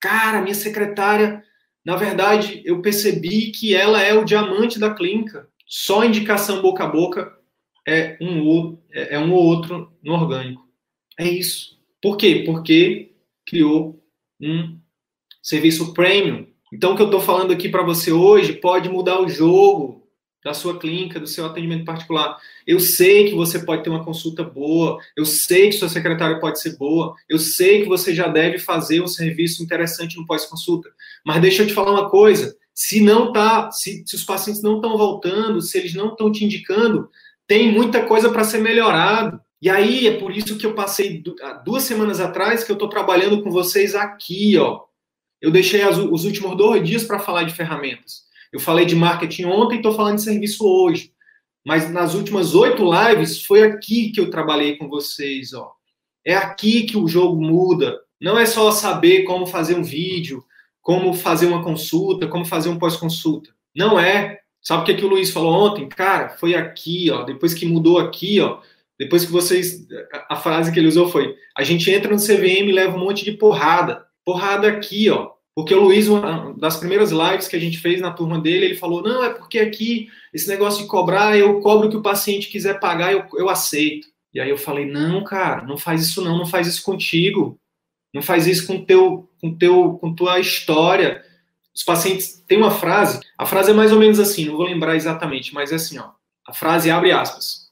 [0.00, 1.42] Cara, minha secretária,
[1.84, 5.48] na verdade, eu percebi que ela é o diamante da clínica.
[5.66, 7.32] Só indicação boca a boca
[7.86, 10.66] é um, é um ou outro no orgânico.
[11.18, 11.78] É isso.
[12.02, 12.42] Por quê?
[12.46, 13.12] Porque
[13.46, 14.02] criou
[14.40, 14.78] um
[15.42, 16.46] serviço premium.
[16.72, 19.99] Então, o que eu estou falando aqui para você hoje pode mudar o jogo
[20.44, 22.38] da sua clínica, do seu atendimento particular.
[22.66, 26.60] Eu sei que você pode ter uma consulta boa, eu sei que sua secretária pode
[26.60, 30.90] ser boa, eu sei que você já deve fazer um serviço interessante no pós-consulta.
[31.24, 34.76] Mas deixa eu te falar uma coisa: se não tá, se, se os pacientes não
[34.76, 37.10] estão voltando, se eles não estão te indicando,
[37.46, 39.40] tem muita coisa para ser melhorado.
[39.60, 41.22] E aí é por isso que eu passei
[41.64, 44.80] duas semanas atrás que eu estou trabalhando com vocês aqui, ó.
[45.40, 48.29] Eu deixei as, os últimos dois dias para falar de ferramentas.
[48.52, 51.12] Eu falei de marketing ontem, estou falando de serviço hoje.
[51.64, 55.72] Mas nas últimas oito lives foi aqui que eu trabalhei com vocês, ó.
[56.24, 57.98] É aqui que o jogo muda.
[58.20, 60.44] Não é só saber como fazer um vídeo,
[60.82, 63.50] como fazer uma consulta, como fazer um pós-consulta.
[63.74, 64.38] Não é.
[64.62, 65.88] Sabe o que, que o Luiz falou ontem?
[65.88, 67.22] Cara, foi aqui, ó.
[67.22, 68.60] Depois que mudou aqui, ó.
[68.98, 69.86] Depois que vocês.
[70.28, 73.24] A frase que ele usou foi: a gente entra no CVM e leva um monte
[73.24, 74.04] de porrada.
[74.24, 75.30] Porrada aqui, ó.
[75.60, 78.76] Porque o Luiz, uma das primeiras lives que a gente fez na turma dele, ele
[78.76, 82.48] falou: não, é porque aqui esse negócio de cobrar, eu cobro o que o paciente
[82.48, 84.08] quiser pagar, eu, eu aceito.
[84.32, 87.60] E aí eu falei: não, cara, não faz isso não, não faz isso contigo,
[88.12, 91.22] não faz isso com teu, com teu, com tua história.
[91.74, 94.96] Os pacientes têm uma frase, a frase é mais ou menos assim, não vou lembrar
[94.96, 96.10] exatamente, mas é assim, ó.
[96.46, 97.68] A frase abre aspas.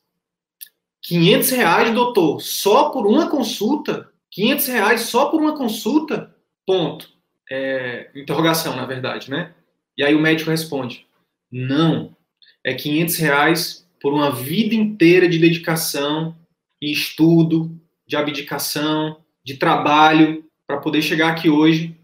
[1.04, 4.10] 500 reais, doutor, só por uma consulta?
[4.30, 6.34] 500 reais só por uma consulta?
[6.66, 7.17] Ponto
[7.50, 9.54] é, interrogação, na verdade, né?
[9.96, 11.06] E aí o médico responde:
[11.50, 12.16] não,
[12.64, 16.36] é 500 reais por uma vida inteira de dedicação
[16.80, 17.70] e estudo,
[18.06, 21.96] de abdicação, de trabalho, para poder chegar aqui hoje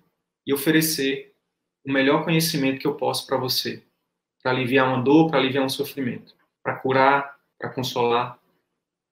[0.46, 1.32] e oferecer
[1.86, 3.82] o melhor conhecimento que eu posso para você,
[4.42, 8.38] para aliviar uma dor, para aliviar um sofrimento, para curar, para consolar.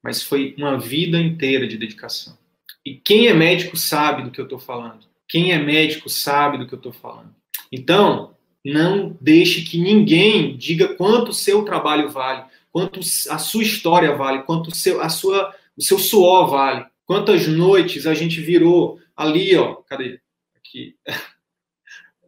[0.02, 2.36] Mas foi uma vida inteira de dedicação.
[2.84, 5.11] E quem é médico sabe do que eu estou falando.
[5.28, 7.34] Quem é médico sabe do que eu estou falando.
[7.70, 14.14] Então, não deixe que ninguém diga quanto o seu trabalho vale, quanto a sua história
[14.14, 16.86] vale, quanto o seu, a sua, o seu suor vale.
[17.04, 20.20] Quantas noites a gente virou ali, ó, cadê?
[20.56, 20.96] Aqui.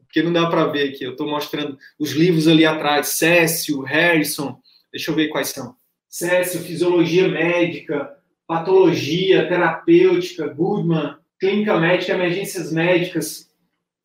[0.05, 1.05] Porque não dá para ver aqui.
[1.05, 3.09] Eu estou mostrando os livros ali atrás.
[3.09, 4.61] Cécio, Harrison.
[4.93, 5.75] Deixa eu ver quais são.
[6.09, 13.51] Cécio, Fisiologia Médica, Patologia, Terapêutica, Goodman, clínica médica, emergências médicas.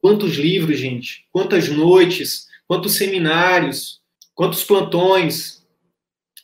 [0.02, 1.26] Quantos livros, gente?
[1.32, 2.48] Quantas noites?
[2.68, 4.02] Quantos seminários?
[4.36, 5.66] Quantos plantões?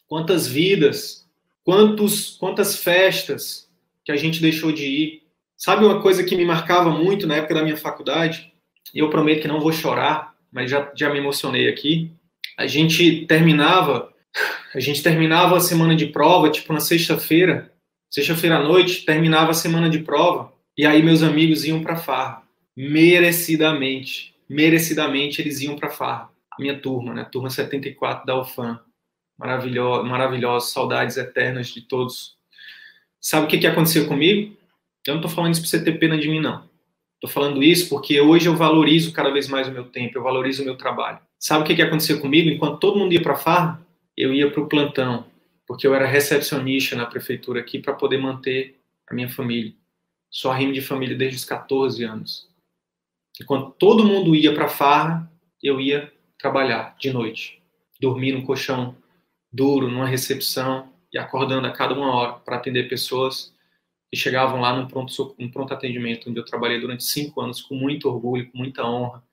[0.07, 1.27] Quantas vidas?
[1.65, 3.69] Quantos, quantas festas
[4.05, 5.23] que a gente deixou de ir?
[5.57, 8.53] Sabe uma coisa que me marcava muito na época da minha faculdade?
[8.93, 12.09] E eu prometo que não vou chorar, mas já, já me emocionei aqui.
[12.57, 14.13] A gente terminava,
[14.73, 17.73] a gente terminava a semana de prova, tipo na sexta-feira,
[18.09, 20.54] sexta-feira à noite, terminava a semana de prova.
[20.77, 22.43] E aí meus amigos iam para farra,
[22.75, 26.29] merecidamente, merecidamente eles iam para farra.
[26.51, 28.79] A minha turma, né, turma 74 da UFAM,
[29.37, 32.35] maravilhoso, maravilhoso, saudades eternas de todos.
[33.21, 34.55] Sabe o que que aconteceu comigo?
[35.07, 36.69] Eu não estou falando isso para você ter pena de mim não.
[37.15, 40.61] Estou falando isso porque hoje eu valorizo cada vez mais o meu tempo, eu valorizo
[40.61, 41.19] o meu trabalho.
[41.39, 42.49] Sabe o que que aconteceu comigo?
[42.49, 43.81] Enquanto todo mundo ia para farra,
[44.17, 45.25] eu ia para o plantão,
[45.65, 49.73] porque eu era recepcionista na prefeitura aqui para poder manter a minha família.
[50.35, 52.49] Só rimo de família desde os 14 anos.
[53.39, 55.31] E quando todo mundo ia para farra,
[55.63, 57.63] eu ia trabalhar de noite.
[58.01, 58.97] Dormir no colchão
[59.49, 60.93] duro, numa recepção.
[61.13, 63.55] e acordando a cada uma hora para atender pessoas
[64.11, 67.73] que chegavam lá no pronto, no pronto atendimento, onde eu trabalhei durante cinco anos com
[67.73, 69.23] muito orgulho, com muita honra.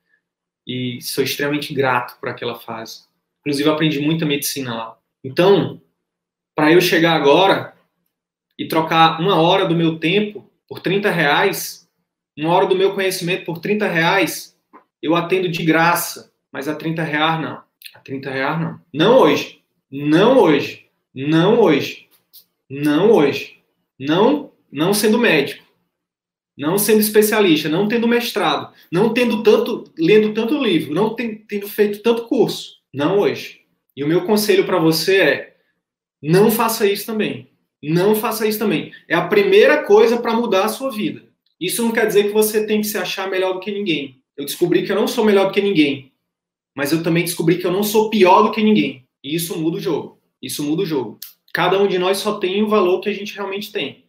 [0.65, 3.07] E sou extremamente grato por aquela fase.
[3.41, 4.99] Inclusive, aprendi muita medicina lá.
[5.25, 5.83] Então,
[6.55, 7.77] para eu chegar agora
[8.57, 11.87] e trocar uma hora do meu tempo por 30 reais,
[12.35, 14.57] uma hora do meu conhecimento por 30 reais,
[15.03, 16.33] eu atendo de graça.
[16.51, 17.63] Mas a 30 reais não.
[17.95, 18.81] A 30 reais não.
[18.91, 19.61] Não hoje.
[19.91, 20.87] Não hoje.
[21.15, 22.09] Não hoje.
[22.71, 23.59] Não hoje.
[24.01, 25.63] Não não sendo médico,
[26.57, 32.03] não sendo especialista, não tendo mestrado, não tendo tanto, lendo tanto livro, não tendo feito
[32.03, 32.77] tanto curso.
[32.95, 33.61] Não hoje.
[33.95, 35.57] E o meu conselho para você é:
[36.23, 37.52] não faça isso também.
[37.83, 38.93] Não faça isso também.
[39.09, 41.25] É a primeira coisa para mudar a sua vida.
[41.61, 44.21] Isso não quer dizer que você tem que se achar melhor do que ninguém.
[44.37, 46.13] Eu descobri que eu não sou melhor do que ninguém,
[46.75, 49.07] mas eu também descobri que eu não sou pior do que ninguém.
[49.23, 50.19] E isso muda o jogo.
[50.41, 51.19] Isso muda o jogo.
[51.53, 54.05] Cada um de nós só tem o valor que a gente realmente tem.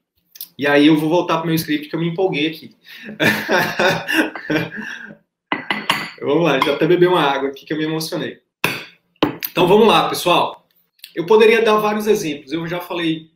[0.58, 2.76] E aí eu vou voltar para meu script que eu me empolguei aqui.
[6.22, 8.40] vamos lá, já até bebi uma água aqui que eu me emocionei.
[9.52, 10.68] Então vamos lá, pessoal.
[11.14, 12.52] Eu poderia dar vários exemplos.
[12.52, 13.33] Eu já falei.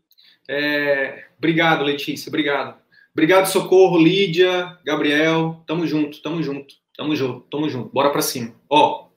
[0.47, 1.25] É...
[1.37, 2.29] Obrigado, Letícia.
[2.29, 2.77] Obrigado.
[3.13, 5.63] Obrigado, Socorro, Lídia, Gabriel.
[5.65, 7.89] Tamo junto, tamo junto, tamo junto, tamo junto.
[7.89, 8.53] Bora para cima.
[8.69, 9.07] Ó,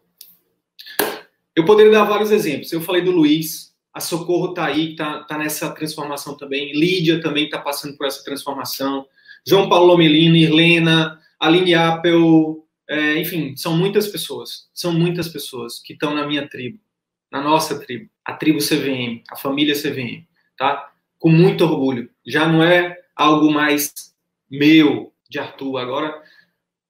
[1.55, 2.73] eu poderia dar vários exemplos.
[2.73, 6.73] Eu falei do Luiz, a Socorro está aí, está tá nessa transformação também.
[6.73, 9.07] Lídia também está passando por essa transformação.
[9.47, 14.69] João Paulo Melino, Irlena, Aline Appel, é, enfim, são muitas pessoas.
[14.73, 16.79] São muitas pessoas que estão na minha tribo,
[17.31, 20.25] na nossa tribo, a tribo CVM, a família CVM,
[20.57, 20.91] tá?
[21.21, 22.11] Com muito orgulho.
[22.27, 24.11] Já não é algo mais
[24.51, 26.21] meu, de Arthur, agora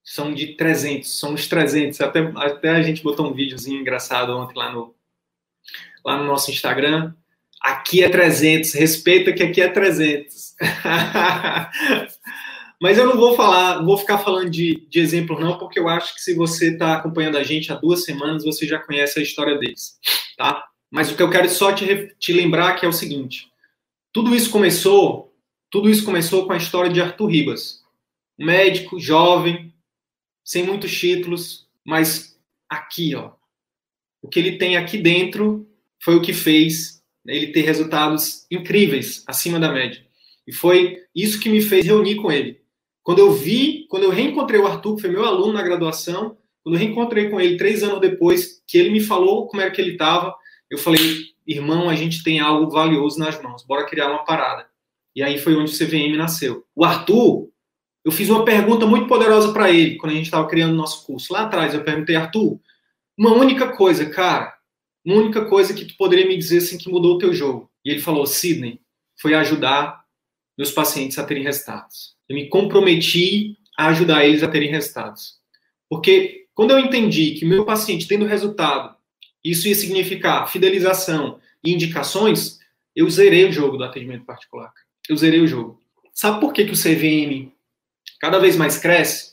[0.03, 2.01] são de 300, são os 300.
[2.01, 4.95] Até, até a gente botou um videozinho engraçado ontem lá no,
[6.05, 7.15] lá no nosso Instagram.
[7.63, 10.55] Aqui é 300, respeita que aqui é 300.
[12.83, 16.15] Mas eu não vou falar, vou ficar falando de, de exemplo não, porque eu acho
[16.15, 19.59] que se você está acompanhando a gente há duas semanas, você já conhece a história
[19.59, 19.99] deles,
[20.39, 20.65] tá?
[20.91, 23.50] Mas o que eu quero só te, te lembrar que é o seguinte:
[24.13, 25.35] tudo isso começou,
[25.71, 27.81] tudo isso começou com a história de Arthur Ribas,
[28.39, 29.73] um médico jovem,
[30.45, 33.33] sem muitos títulos, mas aqui, ó,
[34.23, 35.69] o que ele tem aqui dentro
[36.03, 40.05] foi o que fez ele ter resultados incríveis, acima da média.
[40.47, 42.61] E foi isso que me fez reunir com ele.
[43.03, 46.75] Quando eu vi, quando eu reencontrei o Arthur, que foi meu aluno na graduação, quando
[46.75, 49.93] eu reencontrei com ele três anos depois, que ele me falou como era que ele
[49.93, 50.35] estava,
[50.71, 51.01] eu falei,
[51.47, 54.67] irmão, a gente tem algo valioso nas mãos, bora criar uma parada.
[55.15, 56.65] E aí foi onde o CVM nasceu.
[56.75, 57.51] O Arthur,
[58.05, 61.33] eu fiz uma pergunta muito poderosa para ele, quando a gente estava criando nosso curso.
[61.33, 62.61] Lá atrás, eu perguntei, Arthur,
[63.19, 64.55] uma única coisa, cara,
[65.05, 67.71] uma única coisa que tu poderia me dizer assim que mudou o teu jogo.
[67.85, 68.81] E ele falou, Sidney,
[69.21, 70.05] foi ajudar
[70.57, 72.15] meus pacientes a terem resultados.
[72.29, 75.35] Eu me comprometi a ajudar eles a terem resultados.
[75.89, 78.95] Porque quando eu entendi que meu paciente tendo resultado,
[79.45, 82.59] isso ia significar fidelização e indicações,
[82.95, 84.73] eu zerei o jogo do atendimento particular.
[85.09, 85.81] Eu zerei o jogo.
[86.13, 87.51] Sabe por que, que o CVM
[88.21, 89.31] cada vez mais cresce?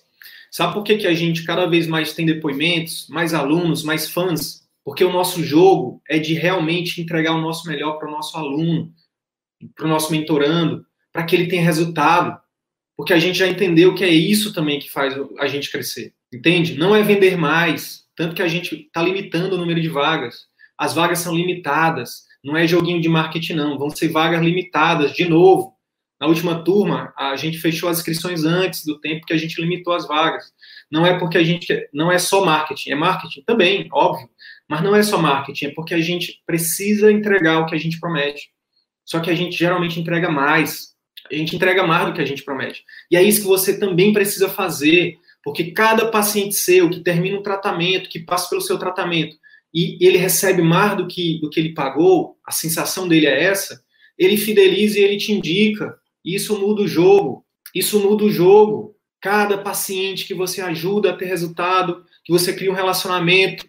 [0.49, 4.65] Sabe por que, que a gente cada vez mais tem depoimentos, mais alunos, mais fãs?
[4.83, 8.91] Porque o nosso jogo é de realmente entregar o nosso melhor para o nosso aluno,
[9.75, 12.39] para o nosso mentorando, para que ele tenha resultado.
[12.95, 16.13] Porque a gente já entendeu que é isso também que faz a gente crescer.
[16.33, 16.77] Entende?
[16.77, 18.06] Não é vender mais.
[18.17, 20.47] Tanto que a gente está limitando o número de vagas.
[20.77, 22.23] As vagas são limitadas.
[22.43, 23.77] Não é joguinho de marketing, não.
[23.77, 25.73] Vão ser vagas limitadas, de novo.
[26.19, 29.93] Na última turma, a gente fechou as inscrições antes do tempo que a gente limitou
[29.93, 30.51] as vagas.
[30.91, 31.87] Não é porque a gente.
[31.93, 32.89] Não é só marketing.
[32.89, 34.27] É marketing também, óbvio.
[34.67, 37.99] Mas não é só marketing, é porque a gente precisa entregar o que a gente
[37.99, 38.49] promete.
[39.05, 40.95] Só que a gente geralmente entrega mais.
[41.31, 42.83] A gente entrega mais do que a gente promete.
[43.11, 47.41] E é isso que você também precisa fazer, porque cada paciente seu que termina um
[47.41, 49.37] tratamento, que passa pelo seu tratamento,
[49.73, 53.81] e ele recebe mais do que, do que ele pagou, a sensação dele é essa,
[54.17, 55.97] ele fideliza e ele te indica.
[56.21, 57.45] Isso muda o jogo.
[57.73, 58.97] Isso muda o jogo.
[59.21, 63.65] Cada paciente que você ajuda a ter resultado, que você cria um relacionamento,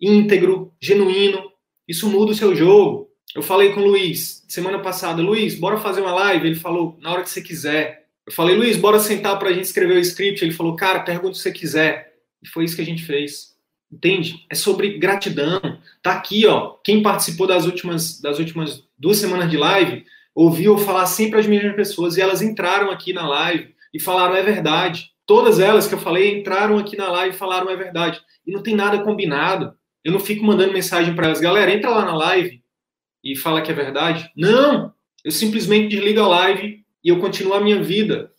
[0.00, 1.50] íntegro, genuíno.
[1.88, 3.10] Isso muda o seu jogo.
[3.34, 6.46] Eu falei com o Luiz semana passada, Luiz, bora fazer uma live?
[6.46, 8.06] Ele falou, na hora que você quiser.
[8.28, 10.44] Eu falei, Luiz, bora sentar para a gente escrever o script.
[10.44, 12.12] Ele falou, cara, pergunta o que você quiser.
[12.42, 13.56] E foi isso que a gente fez.
[13.90, 14.44] Entende?
[14.50, 15.58] É sobre gratidão.
[16.02, 16.74] Tá aqui, ó.
[16.84, 20.04] Quem participou das últimas, das últimas duas semanas de live
[20.34, 24.42] ouviu falar sempre as mesmas pessoas e elas entraram aqui na live e falaram é
[24.42, 25.10] verdade.
[25.24, 28.20] Todas elas que eu falei entraram aqui na live e falaram é verdade.
[28.46, 29.72] E não tem nada combinado.
[30.04, 32.62] Eu não fico mandando mensagem para elas, galera, entra lá na live.
[33.24, 34.30] e fala que é verdade?
[34.36, 34.92] Não!
[35.24, 38.32] Eu simplesmente desligo a live e eu continuo a minha vida,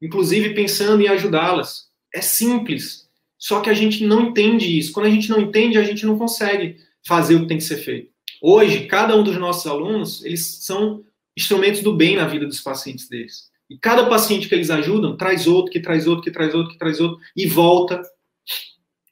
[0.00, 1.88] inclusive pensando em ajudá-las.
[2.14, 3.08] É simples.
[3.38, 4.92] Só que a gente não entende isso.
[4.92, 6.76] Quando a gente não entende, a gente não consegue
[7.06, 8.10] fazer o que tem que ser feito.
[8.40, 11.04] Hoje, cada um dos nossos alunos, eles são
[11.36, 13.50] instrumentos do bem na vida dos pacientes deles.
[13.68, 16.78] E cada paciente que eles ajudam traz outro, que traz outro, que traz outro, que
[16.78, 18.00] traz outro, e volta.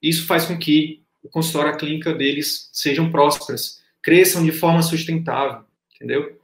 [0.01, 5.65] Isso faz com que o consultório, a clínica deles sejam prósperas, cresçam de forma sustentável,
[5.95, 6.39] entendeu?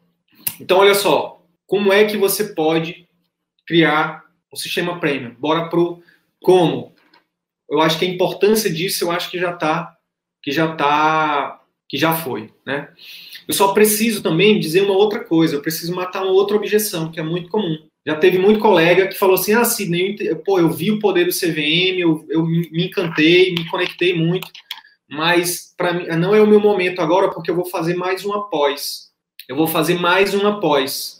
[0.59, 1.40] Então, olha só,
[1.71, 3.07] como é que você pode
[3.65, 5.37] criar um sistema premium?
[5.39, 6.03] Bora pro
[6.43, 6.93] como.
[7.71, 9.97] Eu acho que a importância disso, eu acho que já está,
[10.43, 12.89] que já tá, que já foi, né?
[13.47, 17.21] Eu só preciso também dizer uma outra coisa, eu preciso matar uma outra objeção, que
[17.21, 17.79] é muito comum.
[18.05, 21.33] Já teve muito colega que falou assim: ah, Sidney, pô, eu vi o poder do
[21.33, 24.49] CVM, eu, eu me encantei, me conectei muito,
[25.09, 28.33] mas para mim não é o meu momento agora porque eu vou fazer mais um
[28.33, 29.11] após.
[29.49, 31.20] Eu vou fazer mais um após.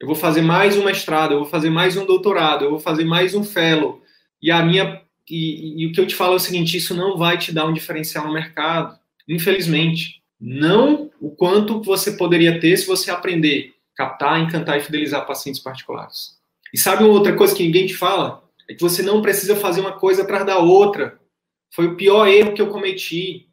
[0.00, 3.04] Eu vou fazer mais um mestrado, eu vou fazer mais um doutorado, eu vou fazer
[3.04, 4.02] mais um fellow.
[4.42, 7.16] E a minha e, e o que eu te falo é o seguinte, isso não
[7.16, 8.96] vai te dar um diferencial no mercado,
[9.28, 10.22] infelizmente.
[10.38, 16.36] Não o quanto você poderia ter se você aprender captar, encantar e fidelizar pacientes particulares.
[16.72, 18.44] E sabe uma outra coisa que ninguém te fala?
[18.68, 21.18] É que você não precisa fazer uma coisa atrás da outra.
[21.72, 23.48] Foi o pior erro que eu cometi.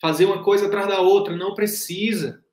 [0.00, 1.34] Fazer uma coisa atrás da outra.
[1.34, 2.44] Não precisa.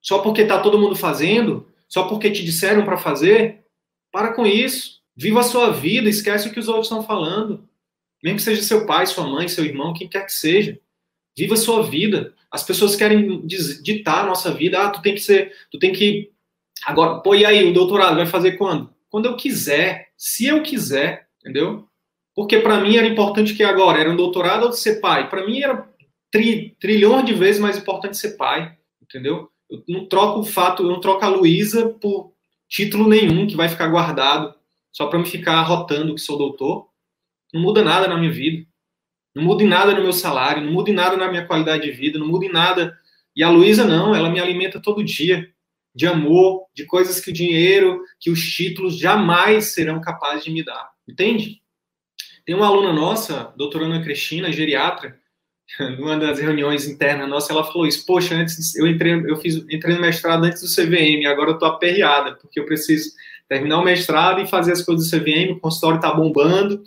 [0.00, 3.64] Só porque está todo mundo fazendo, só porque te disseram para fazer,
[4.12, 4.98] para com isso.
[5.16, 7.68] Viva a sua vida, esquece o que os outros estão falando.
[8.22, 10.78] Mesmo que seja seu pai, sua mãe, seu irmão, quem quer que seja.
[11.36, 12.34] Viva a sua vida.
[12.50, 14.80] As pessoas querem ditar a nossa vida.
[14.80, 16.30] Ah, tu tem que ser, tu tem que
[16.84, 18.92] agora, pô, e aí, o doutorado vai fazer quando?
[19.10, 21.88] Quando eu quiser, se eu quiser, entendeu?
[22.34, 25.28] Porque para mim era importante que agora era um doutorado ou ser pai.
[25.28, 25.88] Para mim era
[26.30, 29.50] tri, trilhões de vezes mais importante ser pai, entendeu?
[29.70, 32.32] Eu não troco o fato, eu não troco a Luísa por
[32.68, 34.54] título nenhum que vai ficar guardado
[34.92, 36.88] só para me ficar rotando que sou doutor.
[37.52, 38.66] Não muda nada na minha vida.
[39.34, 41.92] Não muda em nada no meu salário, não muda em nada na minha qualidade de
[41.92, 42.98] vida, não muda em nada.
[43.36, 45.52] E a Luísa não, ela me alimenta todo dia
[45.94, 50.64] de amor, de coisas que o dinheiro, que os títulos jamais serão capazes de me
[50.64, 50.90] dar.
[51.06, 51.62] Entende?
[52.44, 55.20] Tem uma aluna nossa, doutora Ana Cristina, geriatra,
[55.98, 59.94] numa das reuniões internas nossa, ela falou isso: Poxa, antes eu entrei, eu fiz, entrei
[59.94, 63.10] no mestrado antes do CVM, agora eu tô aperreada, porque eu preciso
[63.48, 66.82] terminar o mestrado e fazer as coisas do CVM, o consultório tá bombando,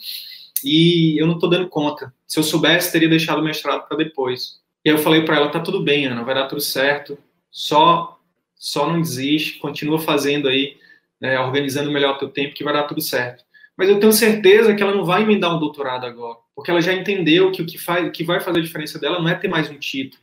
[0.64, 2.14] e eu não estou dando conta.
[2.28, 4.62] Se eu soubesse, teria deixado o mestrado para depois.
[4.86, 7.18] E aí eu falei para ela, tá tudo bem, Ana, vai dar tudo certo.
[7.50, 8.22] Só
[8.62, 10.78] só não desiste, continua fazendo aí,
[11.20, 13.44] né, organizando melhor o teu tempo que vai dar tudo certo.
[13.76, 16.94] Mas eu tenho certeza que ela não vai emendar um doutorado agora, porque ela já
[16.94, 19.70] entendeu que o que faz, que vai fazer a diferença dela não é ter mais
[19.70, 20.22] um título.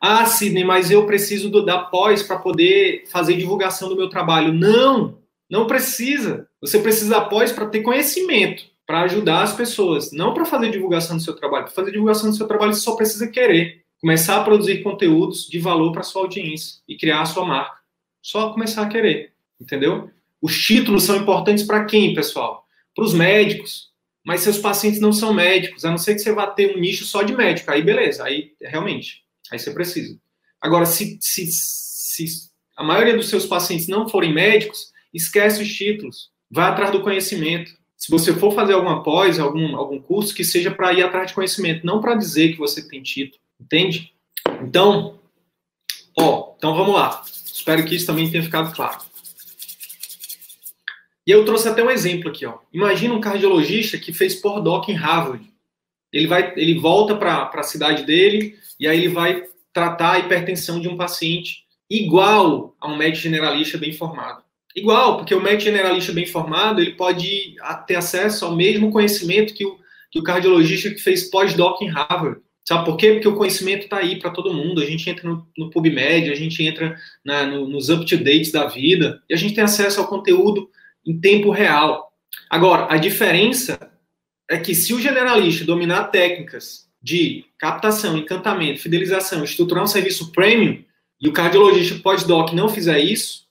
[0.00, 4.52] Ah, Sidney, mas eu preciso do, da pós para poder fazer divulgação do meu trabalho.
[4.52, 5.18] Não,
[5.48, 6.48] não precisa.
[6.60, 11.16] Você precisa da pós para ter conhecimento para ajudar as pessoas, não para fazer divulgação
[11.16, 11.64] do seu trabalho.
[11.66, 13.84] Para fazer divulgação do seu trabalho, você só precisa querer.
[14.00, 17.76] Começar a produzir conteúdos de valor para sua audiência e criar a sua marca.
[18.20, 20.10] Só começar a querer, entendeu?
[20.42, 22.66] Os títulos são importantes para quem, pessoal?
[22.92, 23.89] Para os médicos.
[24.24, 27.04] Mas seus pacientes não são médicos, a não ser que você vá ter um nicho
[27.04, 27.70] só de médico.
[27.70, 30.18] Aí, beleza, aí realmente, aí você precisa.
[30.60, 36.30] Agora, se, se, se a maioria dos seus pacientes não forem médicos, esquece os títulos.
[36.50, 40.70] Vá atrás do conhecimento se você for fazer alguma pós, algum, algum curso, que seja
[40.70, 44.14] para ir atrás de conhecimento, não para dizer que você tem título, entende?
[44.62, 45.20] Então,
[46.18, 47.22] ó, então vamos lá.
[47.44, 49.02] Espero que isso também tenha ficado claro.
[51.26, 52.58] E eu trouxe até um exemplo aqui, ó.
[52.72, 55.44] Imagina um cardiologista que fez pós-doc em Harvard.
[56.12, 60.80] Ele vai, ele volta para a cidade dele e aí ele vai tratar a hipertensão
[60.80, 64.42] de um paciente igual a um médico generalista bem formado.
[64.74, 67.56] Igual, porque o médico generalista bem formado, ele pode
[67.86, 69.78] ter acesso ao mesmo conhecimento que o,
[70.10, 72.40] que o cardiologista que fez pós-doc em Harvard.
[72.64, 73.14] Sabe por quê?
[73.14, 74.80] Porque o conhecimento está aí para todo mundo.
[74.80, 79.20] A gente entra no, no PubMed, a gente entra na, no, nos up-to-dates da vida,
[79.28, 80.70] e a gente tem acesso ao conteúdo
[81.06, 82.12] em tempo real.
[82.48, 83.78] Agora, a diferença
[84.48, 90.84] é que se o generalista dominar técnicas de captação, encantamento, fidelização, estruturar um serviço premium,
[91.20, 93.46] e o cardiologista pós-doc não fizer isso,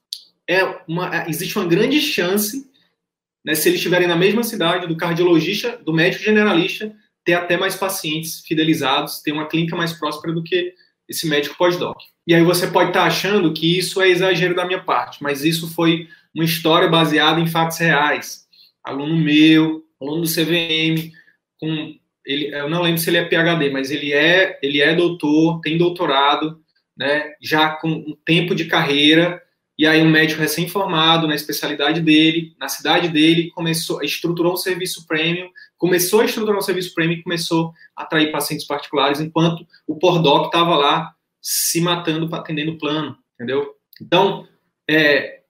[0.47, 2.68] é uma, é, existe uma grande chance,
[3.45, 6.93] né, se eles estiverem na mesma cidade, do cardiologista, do médico generalista,
[7.24, 10.74] ter até mais pacientes fidelizados, ter uma clínica mais próspera do que
[11.08, 11.97] esse médico pós-doc.
[12.30, 15.74] E aí você pode estar achando que isso é exagero da minha parte, mas isso
[15.74, 18.46] foi uma história baseada em fatos reais.
[18.84, 21.12] Aluno meu, aluno do CVM,
[21.60, 25.60] com ele, eu não lembro se ele é PhD, mas ele é, ele é doutor,
[25.62, 26.62] tem doutorado,
[26.96, 29.42] né, já com um tempo de carreira,
[29.76, 35.08] e aí um médico recém-formado na especialidade dele, na cidade dele, começou, estruturou um serviço
[35.08, 35.50] premium,
[35.80, 40.46] começou a estruturar um serviço premium e começou a atrair pacientes particulares, enquanto o Pordoc
[40.46, 43.76] estava lá se matando para atendendo o plano, entendeu?
[44.02, 44.48] Então,
[44.90, 45.42] é,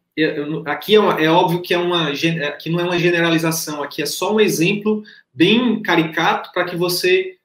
[0.65, 2.11] aqui é, uma, é, óbvio que é uma
[2.59, 7.37] que não é uma generalização, aqui é só um exemplo bem caricato para que você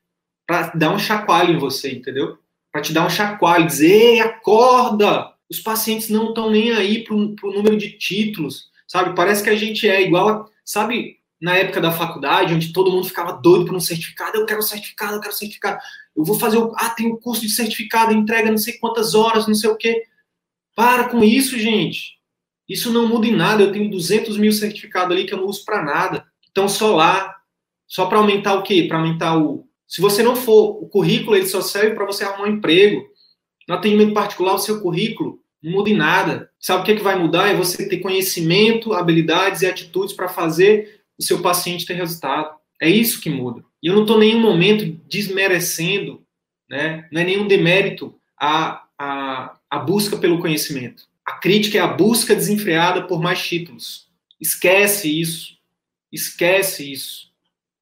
[0.46, 2.38] para dar um chacoalho em você, entendeu?
[2.70, 5.32] Para te dar um chacoalho, dizer, acorda!
[5.50, 9.14] Os pacientes não estão nem aí para o número de títulos, sabe?
[9.14, 11.18] Parece que a gente é igual, a, sabe?
[11.44, 15.16] Na época da faculdade, onde todo mundo ficava doido por um certificado, eu quero certificado,
[15.16, 15.78] eu quero certificado.
[16.16, 16.72] Eu vou fazer o.
[16.74, 20.04] Ah, tem um curso de certificado, entrega não sei quantas horas, não sei o quê.
[20.74, 22.14] Para com isso, gente.
[22.66, 23.62] Isso não muda em nada.
[23.62, 26.24] Eu tenho 200 mil certificados ali que eu não uso para nada.
[26.50, 27.36] Então, só lá.
[27.86, 28.86] Só para aumentar o quê?
[28.88, 29.68] Para aumentar o.
[29.86, 30.82] Se você não for.
[30.82, 33.04] O currículo ele só serve para você arrumar um emprego.
[33.68, 36.48] No atendimento particular, o seu currículo não muda em nada.
[36.58, 37.48] Sabe o que, é que vai mudar?
[37.48, 42.54] É você ter conhecimento, habilidades e atitudes para fazer o seu paciente ter resultado.
[42.80, 43.64] É isso que muda.
[43.82, 46.24] E eu não estou em nenhum momento desmerecendo,
[46.68, 47.08] né?
[47.10, 51.06] não é nenhum demérito a, a, a busca pelo conhecimento.
[51.24, 54.08] A crítica é a busca desenfreada por mais títulos.
[54.40, 55.56] Esquece isso.
[56.12, 57.32] Esquece isso.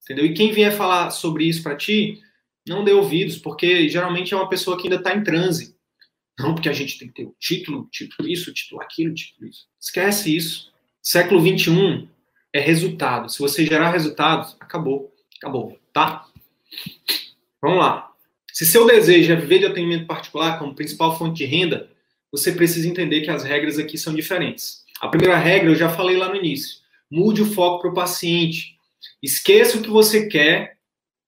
[0.03, 0.26] Entendeu?
[0.26, 2.20] E quem vier falar sobre isso para ti,
[2.66, 5.76] não dê ouvidos, porque geralmente é uma pessoa que ainda está em transe.
[6.39, 9.66] Não, porque a gente tem que ter o título, título isso, título aquilo, título isso.
[9.80, 10.72] Esquece isso.
[11.03, 12.09] Século 21
[12.53, 13.29] é resultado.
[13.31, 15.13] Se você gerar resultados, acabou.
[15.39, 16.27] Acabou, tá?
[17.61, 18.11] Vamos lá.
[18.53, 21.91] Se seu desejo é viver de atendimento particular como principal fonte de renda,
[22.31, 24.85] você precisa entender que as regras aqui são diferentes.
[25.01, 26.79] A primeira regra eu já falei lá no início.
[27.11, 28.77] Mude o foco para o paciente.
[29.23, 30.79] Esqueça o que você quer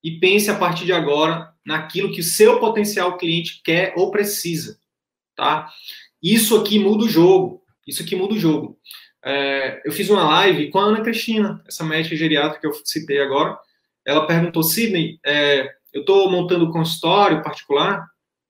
[0.02, 4.78] e pense a partir de agora naquilo que o seu potencial cliente quer ou precisa,
[5.34, 5.70] tá?
[6.22, 7.62] Isso aqui muda o jogo.
[7.86, 8.78] Isso aqui muda o jogo.
[9.24, 13.20] É, eu fiz uma live com a Ana Cristina, essa médica geriátrica que eu citei
[13.20, 13.56] agora.
[14.04, 18.06] Ela perguntou, Sidney, é, eu estou montando um consultório particular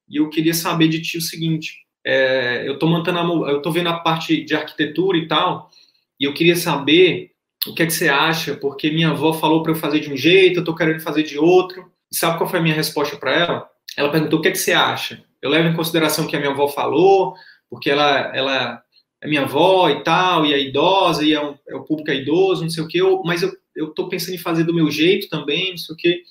[0.08, 3.72] e eu queria saber de ti o seguinte: é, eu estou montando, a, eu estou
[3.72, 5.70] vendo a parte de arquitetura e tal,
[6.18, 7.30] e eu queria saber
[7.66, 10.16] o que é que você acha, porque minha avó falou para eu fazer de um
[10.16, 11.90] jeito, eu estou querendo fazer de outro.
[12.12, 13.70] E sabe qual foi a minha resposta para ela?
[13.96, 15.24] Ela perguntou o que é que você acha.
[15.40, 17.34] Eu levo em consideração o que a minha avó falou,
[17.70, 18.83] porque ela, ela
[19.24, 22.16] é minha avó e tal, e é idosa, e é, um, é o público é
[22.16, 24.90] idoso, não sei o quê, eu, mas eu, eu tô pensando em fazer do meu
[24.90, 26.22] jeito também, não sei o quê.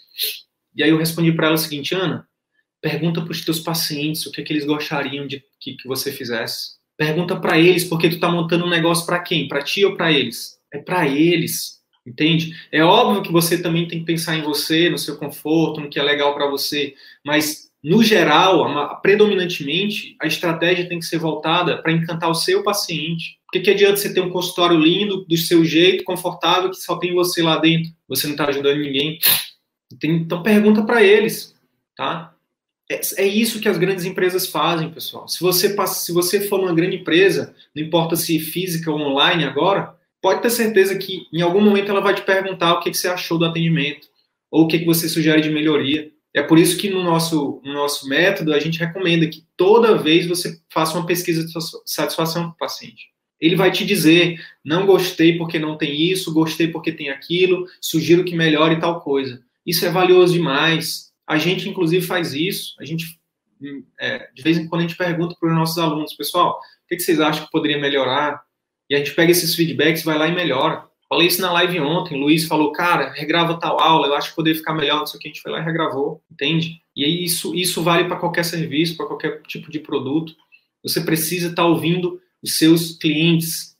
[0.75, 2.27] E aí eu respondi para ela o seguinte, Ana,
[2.79, 6.11] pergunta para os teus pacientes o que, é que eles gostariam de que, que você
[6.11, 6.73] fizesse.
[6.95, 9.47] Pergunta para eles porque tu tá montando um negócio para quem?
[9.47, 10.59] Para ti ou para eles?
[10.71, 12.55] É para eles, entende?
[12.71, 15.97] É óbvio que você também tem que pensar em você, no seu conforto, no que
[15.97, 16.93] é legal para você,
[17.25, 23.37] mas no geral, predominantemente, a estratégia tem que ser voltada para encantar o seu paciente.
[23.49, 26.95] O que, que adianta você ter um consultório lindo, do seu jeito, confortável, que só
[26.97, 27.91] tem você lá dentro?
[28.07, 29.19] Você não está ajudando ninguém.
[30.01, 31.53] Então, pergunta para eles,
[31.95, 32.33] tá?
[32.89, 35.27] É, é, isso que as grandes empresas fazem, pessoal.
[35.27, 39.43] Se você, passa, se você for uma grande empresa, não importa se física ou online
[39.43, 42.97] agora, pode ter certeza que em algum momento ela vai te perguntar o que, que
[42.97, 44.07] você achou do atendimento,
[44.49, 46.11] ou o que, que você sugere de melhoria.
[46.33, 50.25] É por isso que no nosso, no nosso método a gente recomenda que toda vez
[50.25, 51.53] você faça uma pesquisa de
[51.85, 53.13] satisfação com o paciente.
[53.39, 58.23] Ele vai te dizer, não gostei porque não tem isso, gostei porque tem aquilo, sugiro
[58.23, 59.43] que melhore tal coisa.
[59.65, 61.11] Isso é valioso demais.
[61.27, 62.73] A gente, inclusive, faz isso.
[62.79, 63.19] A gente,
[63.99, 66.99] é, de vez em quando, a gente pergunta para os nossos alunos, pessoal, o que
[66.99, 68.41] vocês acham que poderia melhorar?
[68.89, 70.85] E a gente pega esses feedbacks, vai lá e melhora.
[71.13, 72.19] Falei isso na live ontem.
[72.19, 75.21] Luiz falou, cara, regrava tal aula, eu acho que poderia ficar melhor, não sei o
[75.21, 75.27] que.
[75.27, 76.81] A gente foi lá e regravou, entende?
[76.95, 80.33] E aí isso, isso vale para qualquer serviço, para qualquer tipo de produto.
[80.81, 83.77] Você precisa estar tá ouvindo os seus clientes,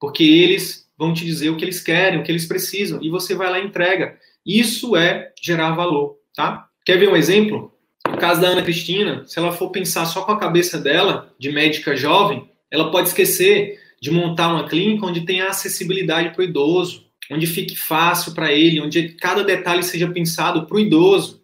[0.00, 3.34] porque eles vão te dizer o que eles querem, o que eles precisam, e você
[3.34, 4.18] vai lá e entrega.
[4.44, 6.66] Isso é gerar valor, tá?
[6.82, 7.74] Quer ver um exemplo?
[8.08, 11.52] No caso da Ana Cristina, se ela for pensar só com a cabeça dela, de
[11.52, 17.06] médica jovem, ela pode esquecer de montar uma clínica onde tenha acessibilidade para o idoso,
[17.30, 21.42] onde fique fácil para ele, onde cada detalhe seja pensado para o idoso.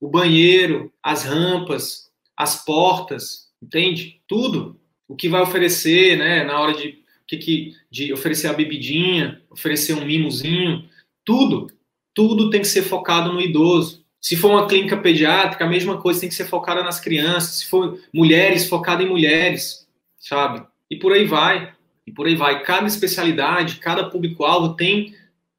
[0.00, 4.20] O banheiro, as rampas, as portas, entende?
[4.26, 4.80] Tudo.
[5.06, 10.04] O que vai oferecer, né, na hora de, que, de oferecer a bebidinha, oferecer um
[10.04, 10.88] mimozinho,
[11.24, 11.70] tudo.
[12.14, 14.04] Tudo tem que ser focado no idoso.
[14.20, 17.56] Se for uma clínica pediátrica, a mesma coisa tem que ser focada nas crianças.
[17.56, 19.86] Se for mulheres, focada em mulheres,
[20.18, 20.64] sabe?
[20.90, 21.74] E por aí vai
[22.10, 22.62] e por aí vai.
[22.62, 25.14] Cada especialidade, cada público-alvo tem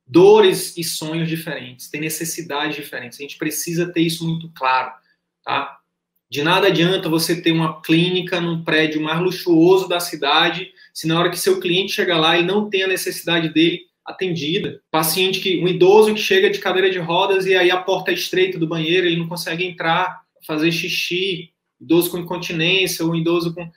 [0.05, 3.17] dores e sonhos diferentes, tem necessidades diferentes.
[3.17, 4.91] A gente precisa ter isso muito claro,
[5.43, 5.77] tá?
[6.29, 11.17] De nada adianta você ter uma clínica num prédio mais luxuoso da cidade, se na
[11.17, 14.81] hora que seu cliente chega lá ele não tem a necessidade dele atendida.
[14.91, 18.13] Paciente que um idoso que chega de cadeira de rodas e aí a porta é
[18.13, 23.69] estreita do banheiro, ele não consegue entrar, fazer xixi, idoso com incontinência, ou idoso com,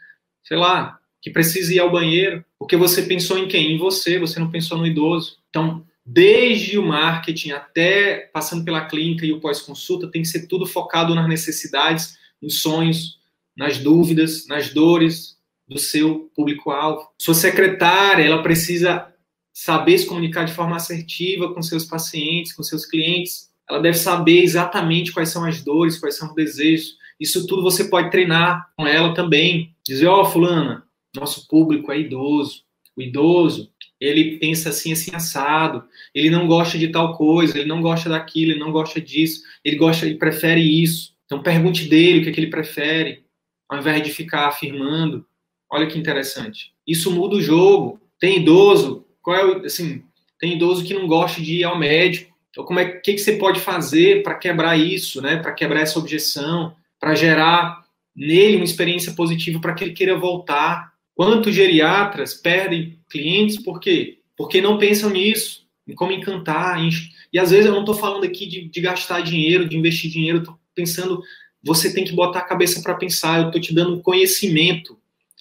[0.42, 3.72] sei lá, que precisa ir ao banheiro, porque você pensou em quem?
[3.72, 5.38] Em você, você não pensou no idoso.
[5.48, 10.66] Então, desde o marketing até passando pela clínica e o pós-consulta, tem que ser tudo
[10.66, 13.18] focado nas necessidades, nos sonhos,
[13.56, 17.08] nas dúvidas, nas dores do seu público-alvo.
[17.18, 19.10] Sua secretária, ela precisa
[19.50, 23.48] saber se comunicar de forma assertiva com seus pacientes, com seus clientes.
[23.66, 26.98] Ela deve saber exatamente quais são as dores, quais são os desejos.
[27.18, 29.74] Isso tudo você pode treinar com ela também.
[29.86, 30.83] Dizer, ó, oh, fulana,
[31.14, 32.62] nosso público é idoso.
[32.96, 35.84] O idoso, ele pensa assim, assim, assado.
[36.14, 39.42] Ele não gosta de tal coisa, ele não gosta daquilo, ele não gosta disso.
[39.64, 41.14] Ele gosta, ele prefere isso.
[41.24, 43.24] Então pergunte dele o que, é que ele prefere,
[43.68, 45.26] ao invés de ficar afirmando.
[45.70, 46.72] Olha que interessante.
[46.86, 48.00] Isso muda o jogo.
[48.20, 50.02] Tem idoso qual é o, assim,
[50.38, 52.32] tem idoso que não gosta de ir ao médico.
[52.50, 55.36] Então, como é que, que você pode fazer para quebrar isso, né?
[55.36, 57.84] Para quebrar essa objeção, para gerar
[58.14, 60.93] nele uma experiência positiva para que ele queira voltar.
[61.14, 64.18] Quantos geriatras perdem clientes por quê?
[64.36, 66.82] Porque não pensam nisso, em como encantar.
[66.82, 66.90] Em...
[67.32, 70.38] E às vezes eu não estou falando aqui de, de, gastar dinheiro, de investir dinheiro,
[70.38, 71.22] estou pensando,
[71.62, 74.98] você tem que botar a cabeça para pensar, eu estou te dando conhecimento.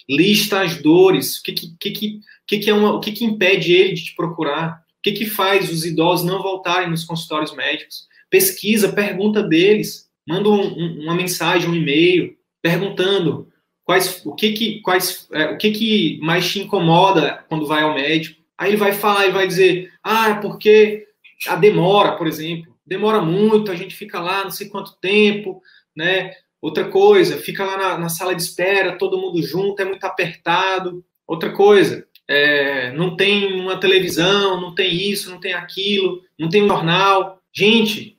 [0.07, 3.73] Lista as dores, o que, que, que, que, que, é uma, o que, que impede
[3.73, 4.83] ele de te procurar?
[4.99, 8.07] O que, que faz os idosos não voltarem nos consultórios médicos?
[8.29, 13.47] Pesquisa, pergunta deles, manda um, um, uma mensagem, um e-mail, perguntando
[13.83, 17.93] quais, o, que, que, quais, é, o que, que mais te incomoda quando vai ao
[17.93, 18.41] médico.
[18.57, 21.07] Aí ele vai falar, ele vai dizer, ah, é porque
[21.47, 25.61] a demora, por exemplo, demora muito, a gente fica lá não sei quanto tempo,
[25.95, 26.31] né?
[26.61, 31.03] Outra coisa, fica lá na, na sala de espera, todo mundo junto, é muito apertado.
[31.27, 36.63] Outra coisa, é, não tem uma televisão, não tem isso, não tem aquilo, não tem
[36.63, 37.41] um jornal.
[37.51, 38.17] Gente,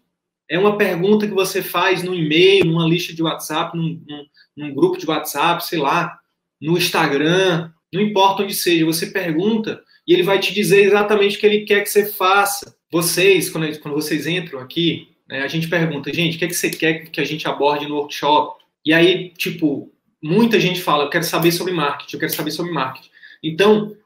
[0.48, 4.26] é uma pergunta que você faz no e-mail, numa lista de WhatsApp, num, num,
[4.56, 6.18] num, grupo de WhatsApp, sei lá,
[6.60, 11.40] no Instagram, não importa onde seja, você pergunta e ele vai te dizer exatamente o
[11.40, 12.76] que ele quer que você faça.
[12.90, 16.54] Vocês, quando, quando vocês entram aqui, né, a gente pergunta, gente, o que, é que
[16.54, 18.62] você quer que a gente aborde no workshop?
[18.84, 19.92] E aí, tipo,
[20.22, 23.10] muita gente fala, eu quero saber sobre marketing, eu quero saber sobre marketing.
[23.42, 23.96] Então,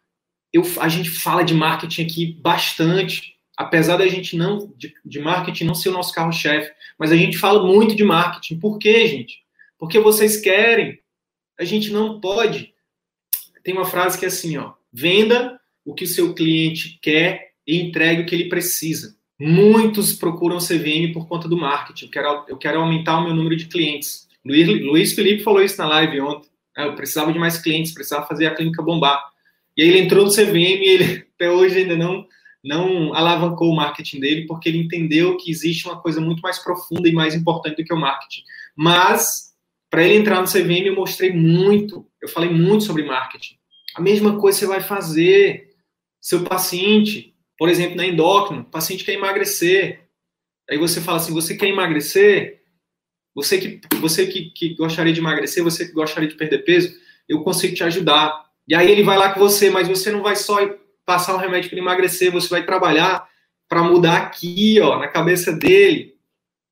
[0.53, 5.65] eu, a gente fala de marketing aqui bastante, apesar da gente não, de, de marketing
[5.65, 8.61] não ser o nosso carro-chefe, mas a gente fala muito de marketing.
[8.61, 9.41] Por quê, gente?
[9.77, 11.01] Porque vocês querem.
[11.59, 12.73] A gente não pode.
[13.65, 17.83] Tem uma frase que é assim, ó: venda o que o seu cliente quer e
[17.83, 19.17] entregue o que ele precisa.
[19.41, 22.05] Muitos procuram CVM por conta do marketing.
[22.05, 24.29] Eu quero, eu quero aumentar o meu número de clientes.
[24.45, 26.49] Luiz, Luiz Felipe falou isso na live ontem.
[26.77, 29.21] É, eu precisava de mais clientes, precisava fazer a clínica bombar.
[29.77, 32.27] E aí ele entrou no CVM e ele até hoje ainda não,
[32.65, 37.09] não alavancou o marketing dele, porque ele entendeu que existe uma coisa muito mais profunda
[37.09, 38.43] e mais importante do que o marketing.
[38.77, 39.55] Mas,
[39.91, 43.57] para ele entrar no CVM, eu mostrei muito, eu falei muito sobre marketing.
[43.95, 45.69] A mesma coisa você vai fazer.
[46.21, 50.09] Seu paciente, por exemplo, na endócrino, o paciente quer emagrecer.
[50.69, 52.63] Aí você fala assim: você quer emagrecer?
[53.35, 56.93] Você que, você que, que gostaria de emagrecer, você que gostaria de perder peso,
[57.29, 58.47] eu consigo te ajudar.
[58.67, 60.59] E aí ele vai lá com você, mas você não vai só
[61.09, 63.27] passar um remédio para emagrecer, você vai trabalhar
[63.67, 66.15] para mudar aqui, ó, na cabeça dele,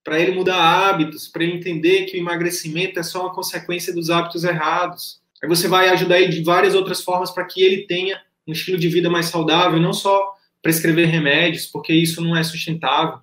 [0.05, 4.11] para ele mudar hábitos, para ele entender que o emagrecimento é só uma consequência dos
[4.11, 5.23] hábitos errados.
[5.43, 8.77] Aí você vai ajudar ele de várias outras formas para que ele tenha um estilo
[8.77, 13.21] de vida mais saudável, não só prescrever remédios, porque isso não é sustentável.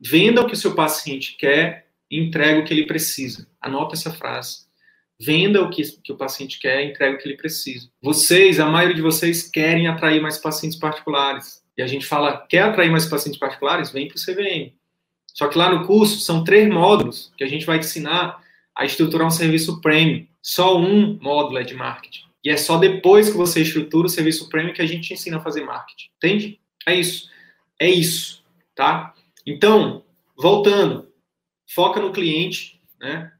[0.00, 3.48] Venda o que o seu paciente quer entrega o que ele precisa.
[3.60, 4.69] Anota essa frase.
[5.20, 7.90] Venda o que, que o paciente quer, entrega o que ele precisa.
[8.00, 11.62] Vocês, a maioria de vocês, querem atrair mais pacientes particulares.
[11.76, 13.90] E a gente fala, quer atrair mais pacientes particulares?
[13.90, 14.72] Vem para o CVM.
[15.26, 18.42] Só que lá no curso são três módulos que a gente vai ensinar
[18.74, 20.26] a estruturar um serviço premium.
[20.42, 22.24] Só um módulo é de marketing.
[22.42, 25.36] E é só depois que você estrutura o serviço premium que a gente te ensina
[25.36, 26.08] a fazer marketing.
[26.16, 26.60] Entende?
[26.86, 27.28] É isso.
[27.78, 28.44] É isso,
[28.74, 29.14] tá?
[29.46, 30.04] Então,
[30.36, 31.10] voltando,
[31.66, 33.32] foca no cliente, né?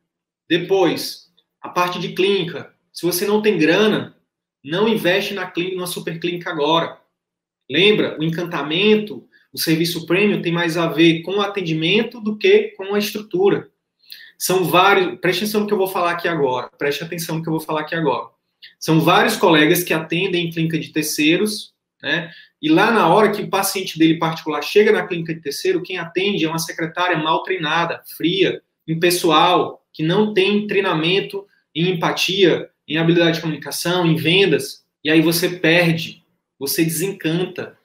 [0.48, 1.29] Depois,
[1.60, 2.72] a parte de clínica.
[2.92, 4.16] Se você não tem grana,
[4.64, 6.98] não investe na clínica, numa super clínica agora.
[7.68, 12.74] Lembra, o encantamento, o serviço premium tem mais a ver com o atendimento do que
[12.76, 13.68] com a estrutura.
[14.38, 16.70] São vários, preste atenção no que eu vou falar aqui agora.
[16.78, 18.30] Preste atenção no que eu vou falar aqui agora.
[18.78, 22.30] São vários colegas que atendem em clínica de terceiros, né?
[22.62, 25.98] E lá na hora que o paciente dele particular chega na clínica de terceiro, quem
[25.98, 32.96] atende é uma secretária mal treinada, fria, impessoal, que não tem treinamento em empatia, em
[32.96, 36.24] habilidade de comunicação, em vendas, e aí você perde,
[36.58, 37.78] você desencanta.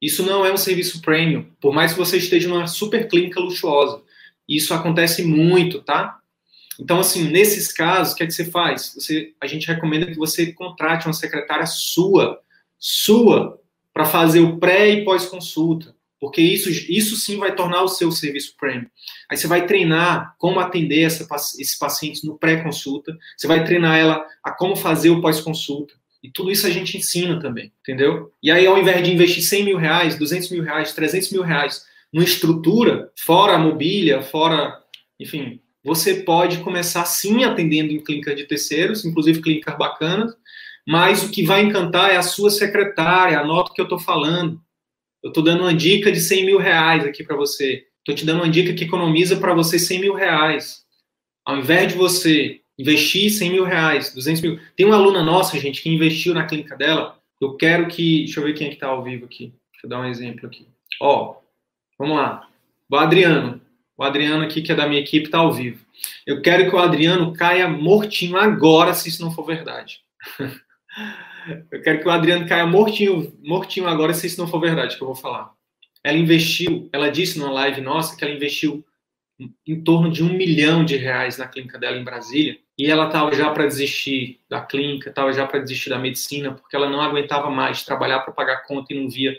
[0.00, 4.02] Isso não é um serviço premium, por mais que você esteja numa super clínica luxuosa.
[4.48, 6.18] Isso acontece muito, tá?
[6.80, 8.94] Então, assim, nesses casos, o que é que você faz?
[8.94, 12.40] Você, a gente recomenda que você contrate uma secretária sua,
[12.78, 13.60] sua,
[13.92, 18.54] para fazer o pré e pós-consulta, porque isso, isso sim vai tornar o seu serviço
[18.56, 18.86] premium.
[19.28, 21.26] Aí você vai treinar como atender essa,
[21.58, 26.52] esses pacientes no pré-consulta, você vai treinar ela a como fazer o pós-consulta, e tudo
[26.52, 28.30] isso a gente ensina também, entendeu?
[28.40, 31.82] E aí, ao invés de investir 100 mil reais, 200 mil reais, 300 mil reais
[32.12, 34.78] numa estrutura, fora a mobília, fora,
[35.18, 40.32] enfim, você pode começar sim atendendo em clínicas de terceiros, inclusive clínicas bacanas,
[40.86, 44.62] mas o que vai encantar é a sua secretária, anota o que eu estou falando.
[45.22, 47.86] Eu estou dando uma dica de 100 mil reais aqui para você.
[47.98, 50.84] Estou te dando uma dica que economiza para você 100 mil reais.
[51.44, 54.60] Ao invés de você investir 100 mil reais, 200 mil.
[54.76, 57.18] Tem uma aluna nossa, gente, que investiu na clínica dela.
[57.40, 58.24] Eu quero que.
[58.24, 59.54] Deixa eu ver quem é que está ao vivo aqui.
[59.72, 60.66] Deixa eu dar um exemplo aqui.
[61.00, 61.36] Ó,
[61.98, 62.48] vamos lá.
[62.90, 63.60] O Adriano.
[63.96, 65.84] O Adriano aqui, que é da minha equipe, está ao vivo.
[66.26, 70.00] Eu quero que o Adriano caia mortinho agora, se isso não for verdade.
[71.70, 75.02] Eu quero que o Adriano caia mortinho, mortinho agora, se isso não for verdade, que
[75.02, 75.52] eu vou falar.
[76.04, 78.84] Ela investiu, ela disse numa live nossa que ela investiu
[79.66, 83.34] em torno de um milhão de reais na clínica dela em Brasília, e ela estava
[83.34, 87.50] já para desistir da clínica, estava já para desistir da medicina, porque ela não aguentava
[87.50, 89.36] mais trabalhar para pagar conta e não via,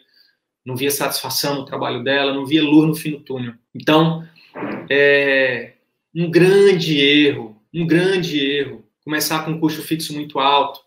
[0.66, 3.54] não via satisfação no trabalho dela, não via luz no fim do túnel.
[3.74, 4.28] Então,
[4.90, 5.74] é
[6.16, 10.82] um grande erro, um grande erro, começar com um custo fixo muito alto,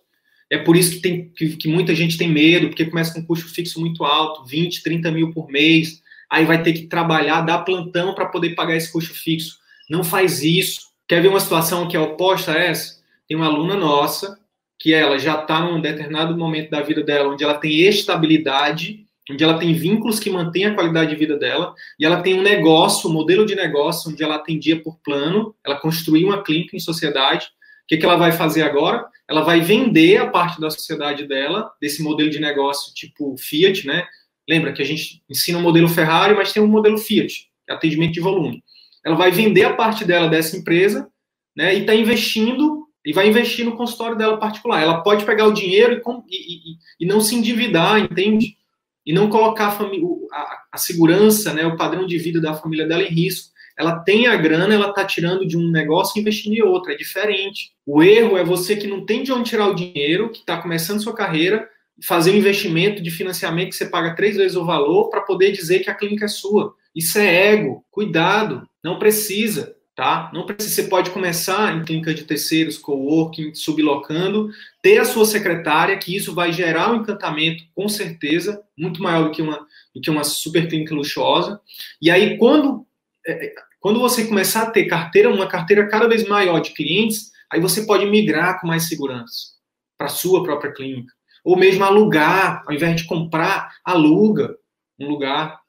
[0.51, 3.27] é por isso que, tem, que, que, muita gente tem medo, porque começa com um
[3.27, 7.59] custo fixo muito alto, 20, 30 mil por mês, aí vai ter que trabalhar, dar
[7.59, 9.59] plantão para poder pagar esse custo fixo.
[9.91, 10.81] Não faz isso.
[11.09, 13.01] Quer ver uma situação que é oposta a essa?
[13.29, 14.39] Tem uma aluna nossa,
[14.79, 19.43] que ela já está num determinado momento da vida dela, onde ela tem estabilidade, onde
[19.43, 23.11] ela tem vínculos que mantêm a qualidade de vida dela, e ela tem um negócio,
[23.11, 27.47] um modelo de negócio, onde ela atendia por plano, ela construiu uma clínica em sociedade.
[27.47, 29.05] O que, que ela vai fazer agora?
[29.29, 34.07] Ela vai vender a parte da sociedade dela, desse modelo de negócio tipo Fiat, né?
[34.49, 37.73] Lembra que a gente ensina o um modelo Ferrari, mas tem um modelo Fiat, é
[37.73, 38.63] atendimento de volume.
[39.05, 41.09] Ela vai vender a parte dela dessa empresa,
[41.57, 41.75] né?
[41.75, 44.83] E está investindo e vai investir no consultório dela particular.
[44.83, 48.57] Ela pode pegar o dinheiro e, e, e não se endividar, entende?
[49.05, 53.05] E não colocar a, a, a segurança, né, o padrão de vida da família dela
[53.05, 56.63] em risco ela tem a grana, ela está tirando de um negócio e investindo em
[56.63, 56.91] outro.
[56.91, 57.73] É diferente.
[57.85, 61.03] O erro é você que não tem de onde tirar o dinheiro, que está começando
[61.03, 61.69] sua carreira,
[62.03, 65.81] fazer um investimento de financiamento que você paga três vezes o valor para poder dizer
[65.81, 66.75] que a clínica é sua.
[66.95, 67.85] Isso é ego.
[67.91, 68.67] Cuidado.
[68.83, 69.75] Não precisa.
[69.95, 70.31] Tá?
[70.31, 74.51] Não precisa, você pode começar em clínica de terceiros, coworking, sublocando,
[74.83, 79.31] ter a sua secretária, que isso vai gerar um encantamento, com certeza, muito maior do
[79.31, 81.59] que uma, do que uma super clínica luxuosa.
[81.99, 82.87] E aí, quando
[83.27, 83.55] é,
[83.87, 87.87] quando você começar a ter carteira, uma carteira cada vez maior de clientes, aí você
[87.87, 89.53] pode migrar com mais segurança
[89.97, 91.15] para sua própria clínica.
[91.45, 94.57] Ou mesmo alugar, ao invés de comprar, aluga
[94.99, 95.61] um lugar,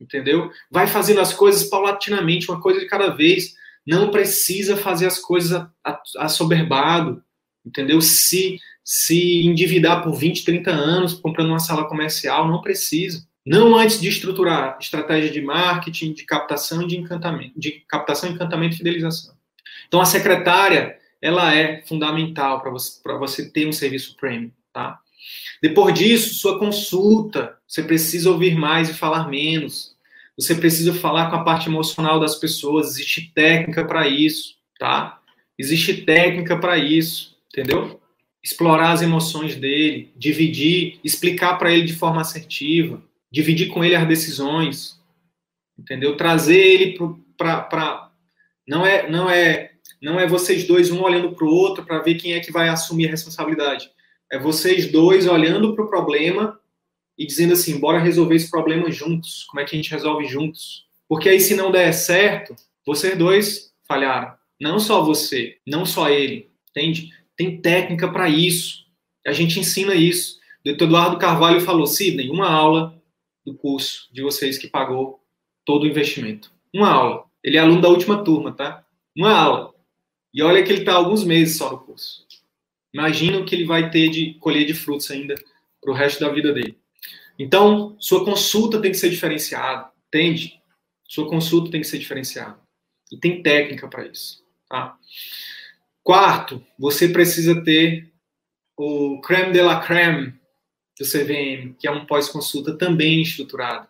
[0.00, 0.50] entendeu?
[0.72, 3.54] Vai fazendo as coisas paulatinamente, uma coisa de cada vez.
[3.86, 5.64] Não precisa fazer as coisas
[6.18, 7.22] assoberbado,
[7.64, 8.00] entendeu?
[8.00, 13.24] Se, se endividar por 20, 30 anos comprando uma sala comercial, não precisa.
[13.44, 18.78] Não antes de estruturar estratégia de marketing, de captação de encantamento, de captação, encantamento e
[18.78, 19.34] fidelização.
[19.88, 25.00] Então a secretária, ela é fundamental para você, você ter um serviço premium, tá?
[25.60, 29.96] Depois disso, sua consulta, você precisa ouvir mais e falar menos.
[30.36, 35.20] Você precisa falar com a parte emocional das pessoas, existe técnica para isso, tá?
[35.58, 38.00] Existe técnica para isso, entendeu?
[38.42, 43.02] Explorar as emoções dele, dividir, explicar para ele de forma assertiva
[43.32, 45.00] dividir com ele as decisões,
[45.78, 46.16] entendeu?
[46.16, 46.98] Trazer ele
[47.36, 48.10] para
[48.68, 52.16] não é não é não é vocês dois um olhando para o outro para ver
[52.16, 53.90] quem é que vai assumir a responsabilidade.
[54.30, 56.58] É vocês dois olhando para o problema
[57.16, 59.44] e dizendo assim, bora resolver esse problema juntos.
[59.44, 60.86] Como é que a gente resolve juntos?
[61.08, 62.54] Porque aí se não der certo,
[62.84, 64.34] vocês dois falharam.
[64.60, 67.10] Não só você, não só ele, entende?
[67.36, 68.84] Tem técnica para isso.
[69.26, 70.38] A gente ensina isso.
[70.64, 73.01] O Eduardo Carvalho falou, Sidney, uma aula
[73.44, 75.20] do curso de vocês que pagou
[75.64, 76.52] todo o investimento.
[76.72, 77.24] Uma aula.
[77.42, 78.84] Ele é aluno da última turma, tá?
[79.16, 79.74] Uma aula.
[80.32, 82.26] E olha que ele está alguns meses só no curso.
[82.92, 85.34] Imagina o que ele vai ter de colher de frutos ainda
[85.80, 86.78] para o resto da vida dele.
[87.38, 90.60] Então, sua consulta tem que ser diferenciada, entende?
[91.08, 92.58] Sua consulta tem que ser diferenciada.
[93.10, 94.42] E tem técnica para isso.
[94.68, 94.96] Tá?
[96.02, 98.12] Quarto, você precisa ter
[98.76, 100.34] o creme de la creme
[100.98, 103.86] do CVM, que é um pós-consulta também estruturado.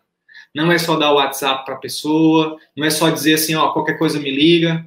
[0.53, 3.71] Não é só dar o WhatsApp para a pessoa, não é só dizer assim, ó,
[3.71, 4.85] qualquer coisa me liga,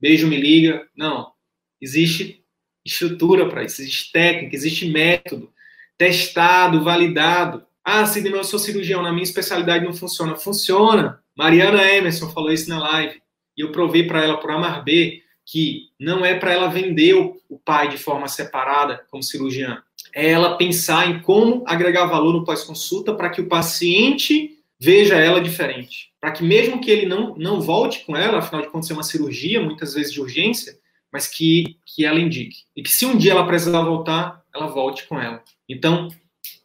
[0.00, 0.86] beijo me liga.
[0.96, 1.32] Não.
[1.80, 2.44] Existe
[2.84, 5.52] estrutura para isso, existe técnica, existe método,
[5.96, 7.64] testado, validado.
[7.84, 10.36] Ah, Sidney, eu sou cirurgião, na minha especialidade não funciona.
[10.36, 11.22] Funciona.
[11.36, 13.22] Mariana Emerson falou isso na live.
[13.56, 17.58] E eu provei para ela por Amar B que não é para ela vender o,
[17.64, 19.82] pai de forma separada como cirurgiã.
[20.14, 25.40] É ela pensar em como agregar valor no pós-consulta para que o paciente veja ela
[25.40, 26.10] diferente.
[26.20, 29.02] Para que mesmo que ele não, não volte com ela, afinal de contas é uma
[29.02, 30.78] cirurgia, muitas vezes de urgência,
[31.12, 32.64] mas que, que ela indique.
[32.76, 35.42] E que se um dia ela precisar voltar, ela volte com ela.
[35.68, 36.08] Então,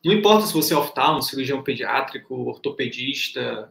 [0.04, 3.70] não importa se você é oftalmo, cirurgião pediátrico, ortopedista,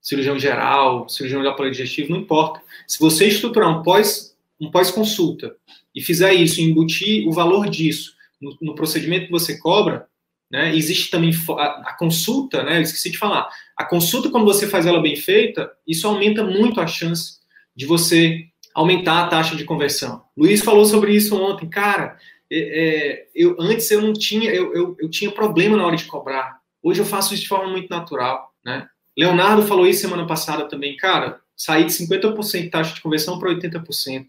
[0.00, 2.62] cirurgião geral, cirurgião de aparelho digestivo, não importa.
[2.86, 5.54] Se você estruturar um pós um pós-consulta
[5.94, 10.06] e fizer isso, embutir o valor disso no, no procedimento que você cobra,
[10.50, 14.66] né, existe também a, a, consulta, né, eu esqueci de falar, a consulta, quando você
[14.66, 17.38] faz ela bem feita, isso aumenta muito a chance
[17.76, 20.22] de você aumentar a taxa de conversão.
[20.36, 22.16] Luiz falou sobre isso ontem, cara,
[22.50, 26.04] é, é, eu, antes eu não tinha, eu, eu, eu tinha problema na hora de
[26.04, 30.68] cobrar, hoje eu faço isso de forma muito natural, né, Leonardo falou isso semana passada
[30.68, 34.26] também, cara, sair de 50% de taxa de conversão para 80%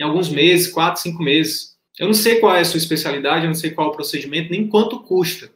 [0.00, 1.69] em alguns meses, quatro, cinco meses.
[2.00, 4.50] Eu não sei qual é a sua especialidade, eu não sei qual é o procedimento,
[4.50, 5.52] nem quanto custa.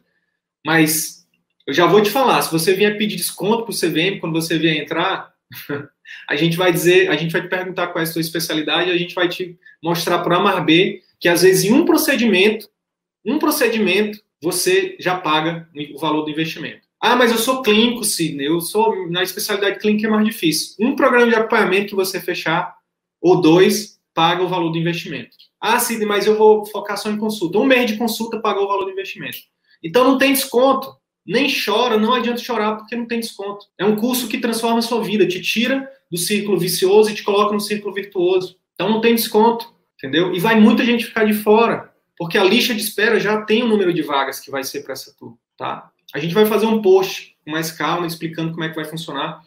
[0.63, 1.25] Mas
[1.65, 4.59] eu já vou te falar, se você vier pedir desconto para o CVM quando você
[4.59, 5.33] vier entrar,
[6.29, 8.97] a gente vai dizer, a gente vai te perguntar qual é a sua especialidade, a
[8.97, 12.69] gente vai te mostrar para a Marbê que às vezes em um procedimento,
[13.25, 16.81] um procedimento, você já paga o valor do investimento.
[17.01, 20.75] Ah, mas eu sou clínico, Sidney, eu sou na especialidade clínica é mais difícil.
[20.79, 22.75] Um programa de acompanhamento que você fechar,
[23.19, 25.35] ou dois, paga o valor do investimento.
[25.61, 27.59] Ah, Sidney, mas eu vou focar só em consulta.
[27.59, 29.37] Um mês de consulta pagou o valor do investimento.
[29.83, 30.95] Então não tem desconto.
[31.25, 33.65] Nem chora, não adianta chorar porque não tem desconto.
[33.77, 37.23] É um curso que transforma a sua vida, te tira do círculo vicioso e te
[37.23, 38.55] coloca no círculo virtuoso.
[38.73, 40.33] Então não tem desconto, entendeu?
[40.33, 43.67] E vai muita gente ficar de fora, porque a lista de espera já tem o
[43.67, 45.89] número de vagas que vai ser para essa turma, tá?
[46.13, 49.41] A gente vai fazer um post com mais calma, explicando como é que vai funcionar.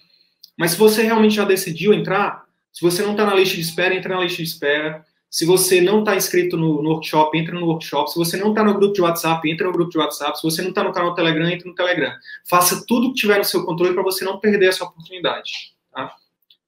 [0.59, 2.45] Mas se você realmente já decidiu entrar,
[2.79, 5.05] se você não está na lista de espera, entra na lista de espera.
[5.29, 8.09] Se você não está inscrito no, no, workshop, entra no workshop.
[8.09, 10.39] Se você não está no grupo de WhatsApp, entra no grupo de WhatsApp.
[10.39, 12.15] Se você não está no canal Telegram, entra no Telegram.
[12.49, 15.75] Faça tudo que tiver no seu controle para você não perder essa oportunidade.
[15.93, 16.15] Tá?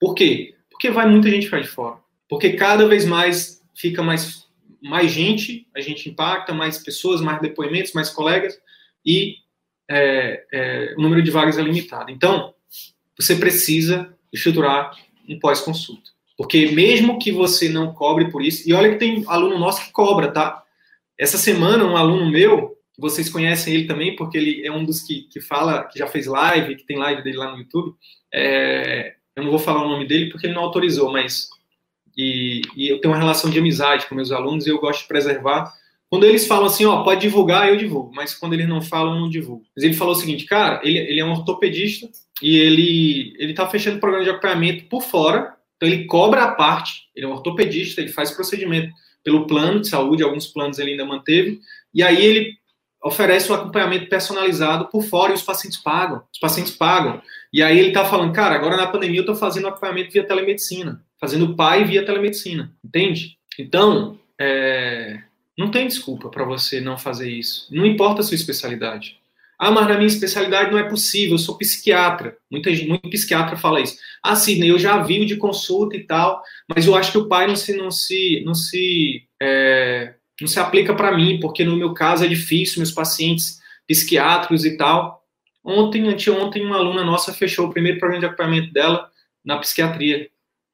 [0.01, 0.57] Por quê?
[0.69, 1.99] Porque vai muita gente ficar de fora.
[2.29, 4.49] Porque cada vez mais fica mais,
[4.83, 8.59] mais gente, a gente impacta, mais pessoas, mais depoimentos, mais colegas,
[9.07, 9.37] e
[9.89, 12.11] é, é, o número de vagas é limitado.
[12.11, 12.53] Então,
[13.17, 14.91] você precisa estruturar
[15.29, 16.11] um pós-consulta.
[16.37, 19.93] Porque mesmo que você não cobre por isso, e olha que tem aluno nosso que
[19.93, 20.63] cobra, tá?
[21.19, 25.23] Essa semana, um aluno meu, vocês conhecem ele também, porque ele é um dos que,
[25.23, 27.95] que fala, que já fez live, que tem live dele lá no YouTube.
[28.33, 31.49] É, eu não vou falar o nome dele porque ele não autorizou, mas.
[32.17, 35.09] E, e, eu tenho uma relação de amizade com meus alunos e eu gosto de
[35.09, 35.73] preservar.
[36.09, 39.21] Quando eles falam assim, ó, pode divulgar, eu divulgo, mas quando eles não falam, eu
[39.21, 39.65] não divulgo.
[39.77, 42.09] Mas ele falou o seguinte, cara, ele, ele é um ortopedista,
[42.43, 46.53] e ele ele está fechando o programa de acompanhamento por fora, então ele cobra a
[46.53, 48.93] parte, ele é um ortopedista, ele faz procedimento
[49.25, 51.61] pelo plano de saúde, alguns planos ele ainda manteve,
[51.93, 52.61] e aí ele
[53.03, 57.21] oferece o acompanhamento personalizado por fora e os pacientes pagam, os pacientes pagam.
[57.53, 61.03] E aí ele está falando, cara, agora na pandemia eu estou fazendo acompanhamento via telemedicina,
[61.19, 63.39] fazendo pai via telemedicina, entende?
[63.59, 65.21] Então, é,
[65.57, 67.67] não tem desculpa para você não fazer isso.
[67.71, 69.20] Não importa a sua especialidade.
[69.63, 72.35] Ah, mas na minha especialidade não é possível, eu sou psiquiatra.
[72.51, 73.99] Muita gente, muito psiquiatra fala isso.
[74.23, 77.29] Ah, Sidney, eu já vi o de consulta e tal, mas eu acho que o
[77.29, 81.77] pai não se, não se, não se, é, não se aplica para mim, porque no
[81.77, 85.23] meu caso é difícil, meus pacientes psiquiátricos e tal.
[85.63, 89.11] Ontem, anteontem, uma aluna nossa fechou o primeiro programa de acompanhamento dela
[89.45, 90.31] na psiquiatria.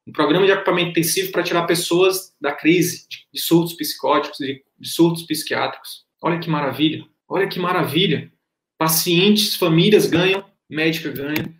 [0.07, 4.89] Um programa de acompanhamento intensivo para tirar pessoas da crise, de, surtos psicóticos, de, de
[4.89, 6.05] surtos psiquiátricos.
[6.22, 8.30] Olha que maravilha, olha que maravilha
[8.78, 11.54] pacientes, famílias ganham, médica ganha,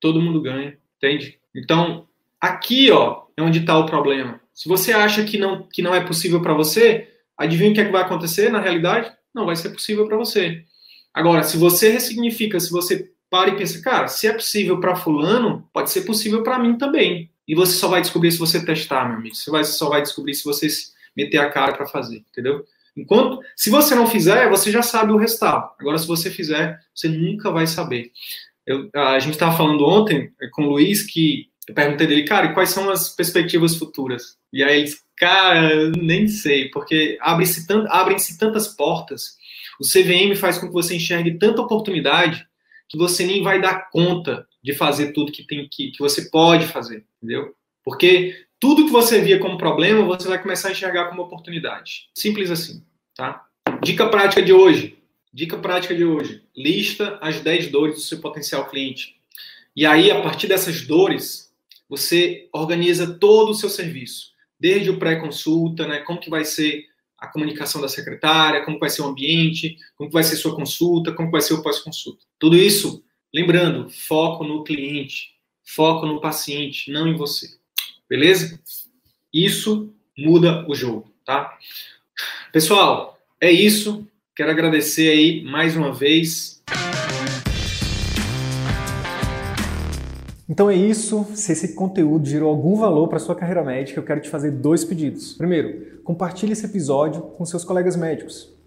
[0.00, 1.38] todo mundo ganha, entende?
[1.54, 2.06] Então,
[2.40, 4.40] aqui, ó, é onde está o problema.
[4.54, 7.84] Se você acha que não, que não é possível para você, adivinha o que, é
[7.84, 9.12] que vai acontecer na realidade?
[9.34, 10.64] Não vai ser possível para você.
[11.12, 15.66] Agora, se você ressignifica, se você para e pensa, cara, se é possível para fulano,
[15.72, 17.30] pode ser possível para mim também.
[17.48, 19.34] E você só vai descobrir se você testar, meu amigo.
[19.34, 20.68] Você vai, só vai descobrir se você
[21.16, 22.64] meter a cara para fazer, entendeu?
[22.96, 25.70] Enquanto, se você não fizer, você já sabe o resultado.
[25.78, 28.10] Agora, se você fizer, você nunca vai saber.
[28.66, 32.70] Eu, a gente estava falando ontem com o Luiz que Eu perguntei dele, cara, quais
[32.70, 34.36] são as perspectivas futuras?
[34.52, 39.36] E aí eles, cara, nem sei, porque abrem-se abrem tantas portas.
[39.80, 42.46] O CVM faz com que você enxergue tanta oportunidade
[42.88, 46.66] que você nem vai dar conta de fazer tudo que tem que, que você pode
[46.66, 47.54] fazer, entendeu?
[47.82, 52.08] Porque tudo que você via como problema, você vai começar a enxergar como oportunidade.
[52.14, 52.80] Simples assim,
[53.12, 53.44] tá?
[53.82, 54.96] Dica prática de hoje.
[55.34, 56.44] Dica prática de hoje.
[56.56, 59.16] Lista as 10 dores do seu potencial cliente.
[59.74, 61.52] E aí, a partir dessas dores,
[61.88, 64.30] você organiza todo o seu serviço.
[64.60, 65.98] Desde o pré-consulta, né?
[65.98, 66.84] Como que vai ser
[67.18, 71.32] a comunicação da secretária, como vai ser o ambiente, como vai ser sua consulta, como
[71.32, 72.24] vai ser o pós-consulta.
[72.38, 73.02] Tudo isso,
[73.34, 75.34] lembrando, foco no cliente,
[75.64, 77.60] foco no paciente, não em você.
[78.12, 78.60] Beleza?
[79.32, 81.56] Isso muda o jogo, tá?
[82.52, 84.06] Pessoal, é isso.
[84.36, 86.62] Quero agradecer aí mais uma vez.
[90.46, 91.26] Então é isso.
[91.34, 94.84] Se esse conteúdo gerou algum valor para sua carreira médica, eu quero te fazer dois
[94.84, 95.32] pedidos.
[95.32, 98.52] Primeiro, compartilhe esse episódio com seus colegas médicos,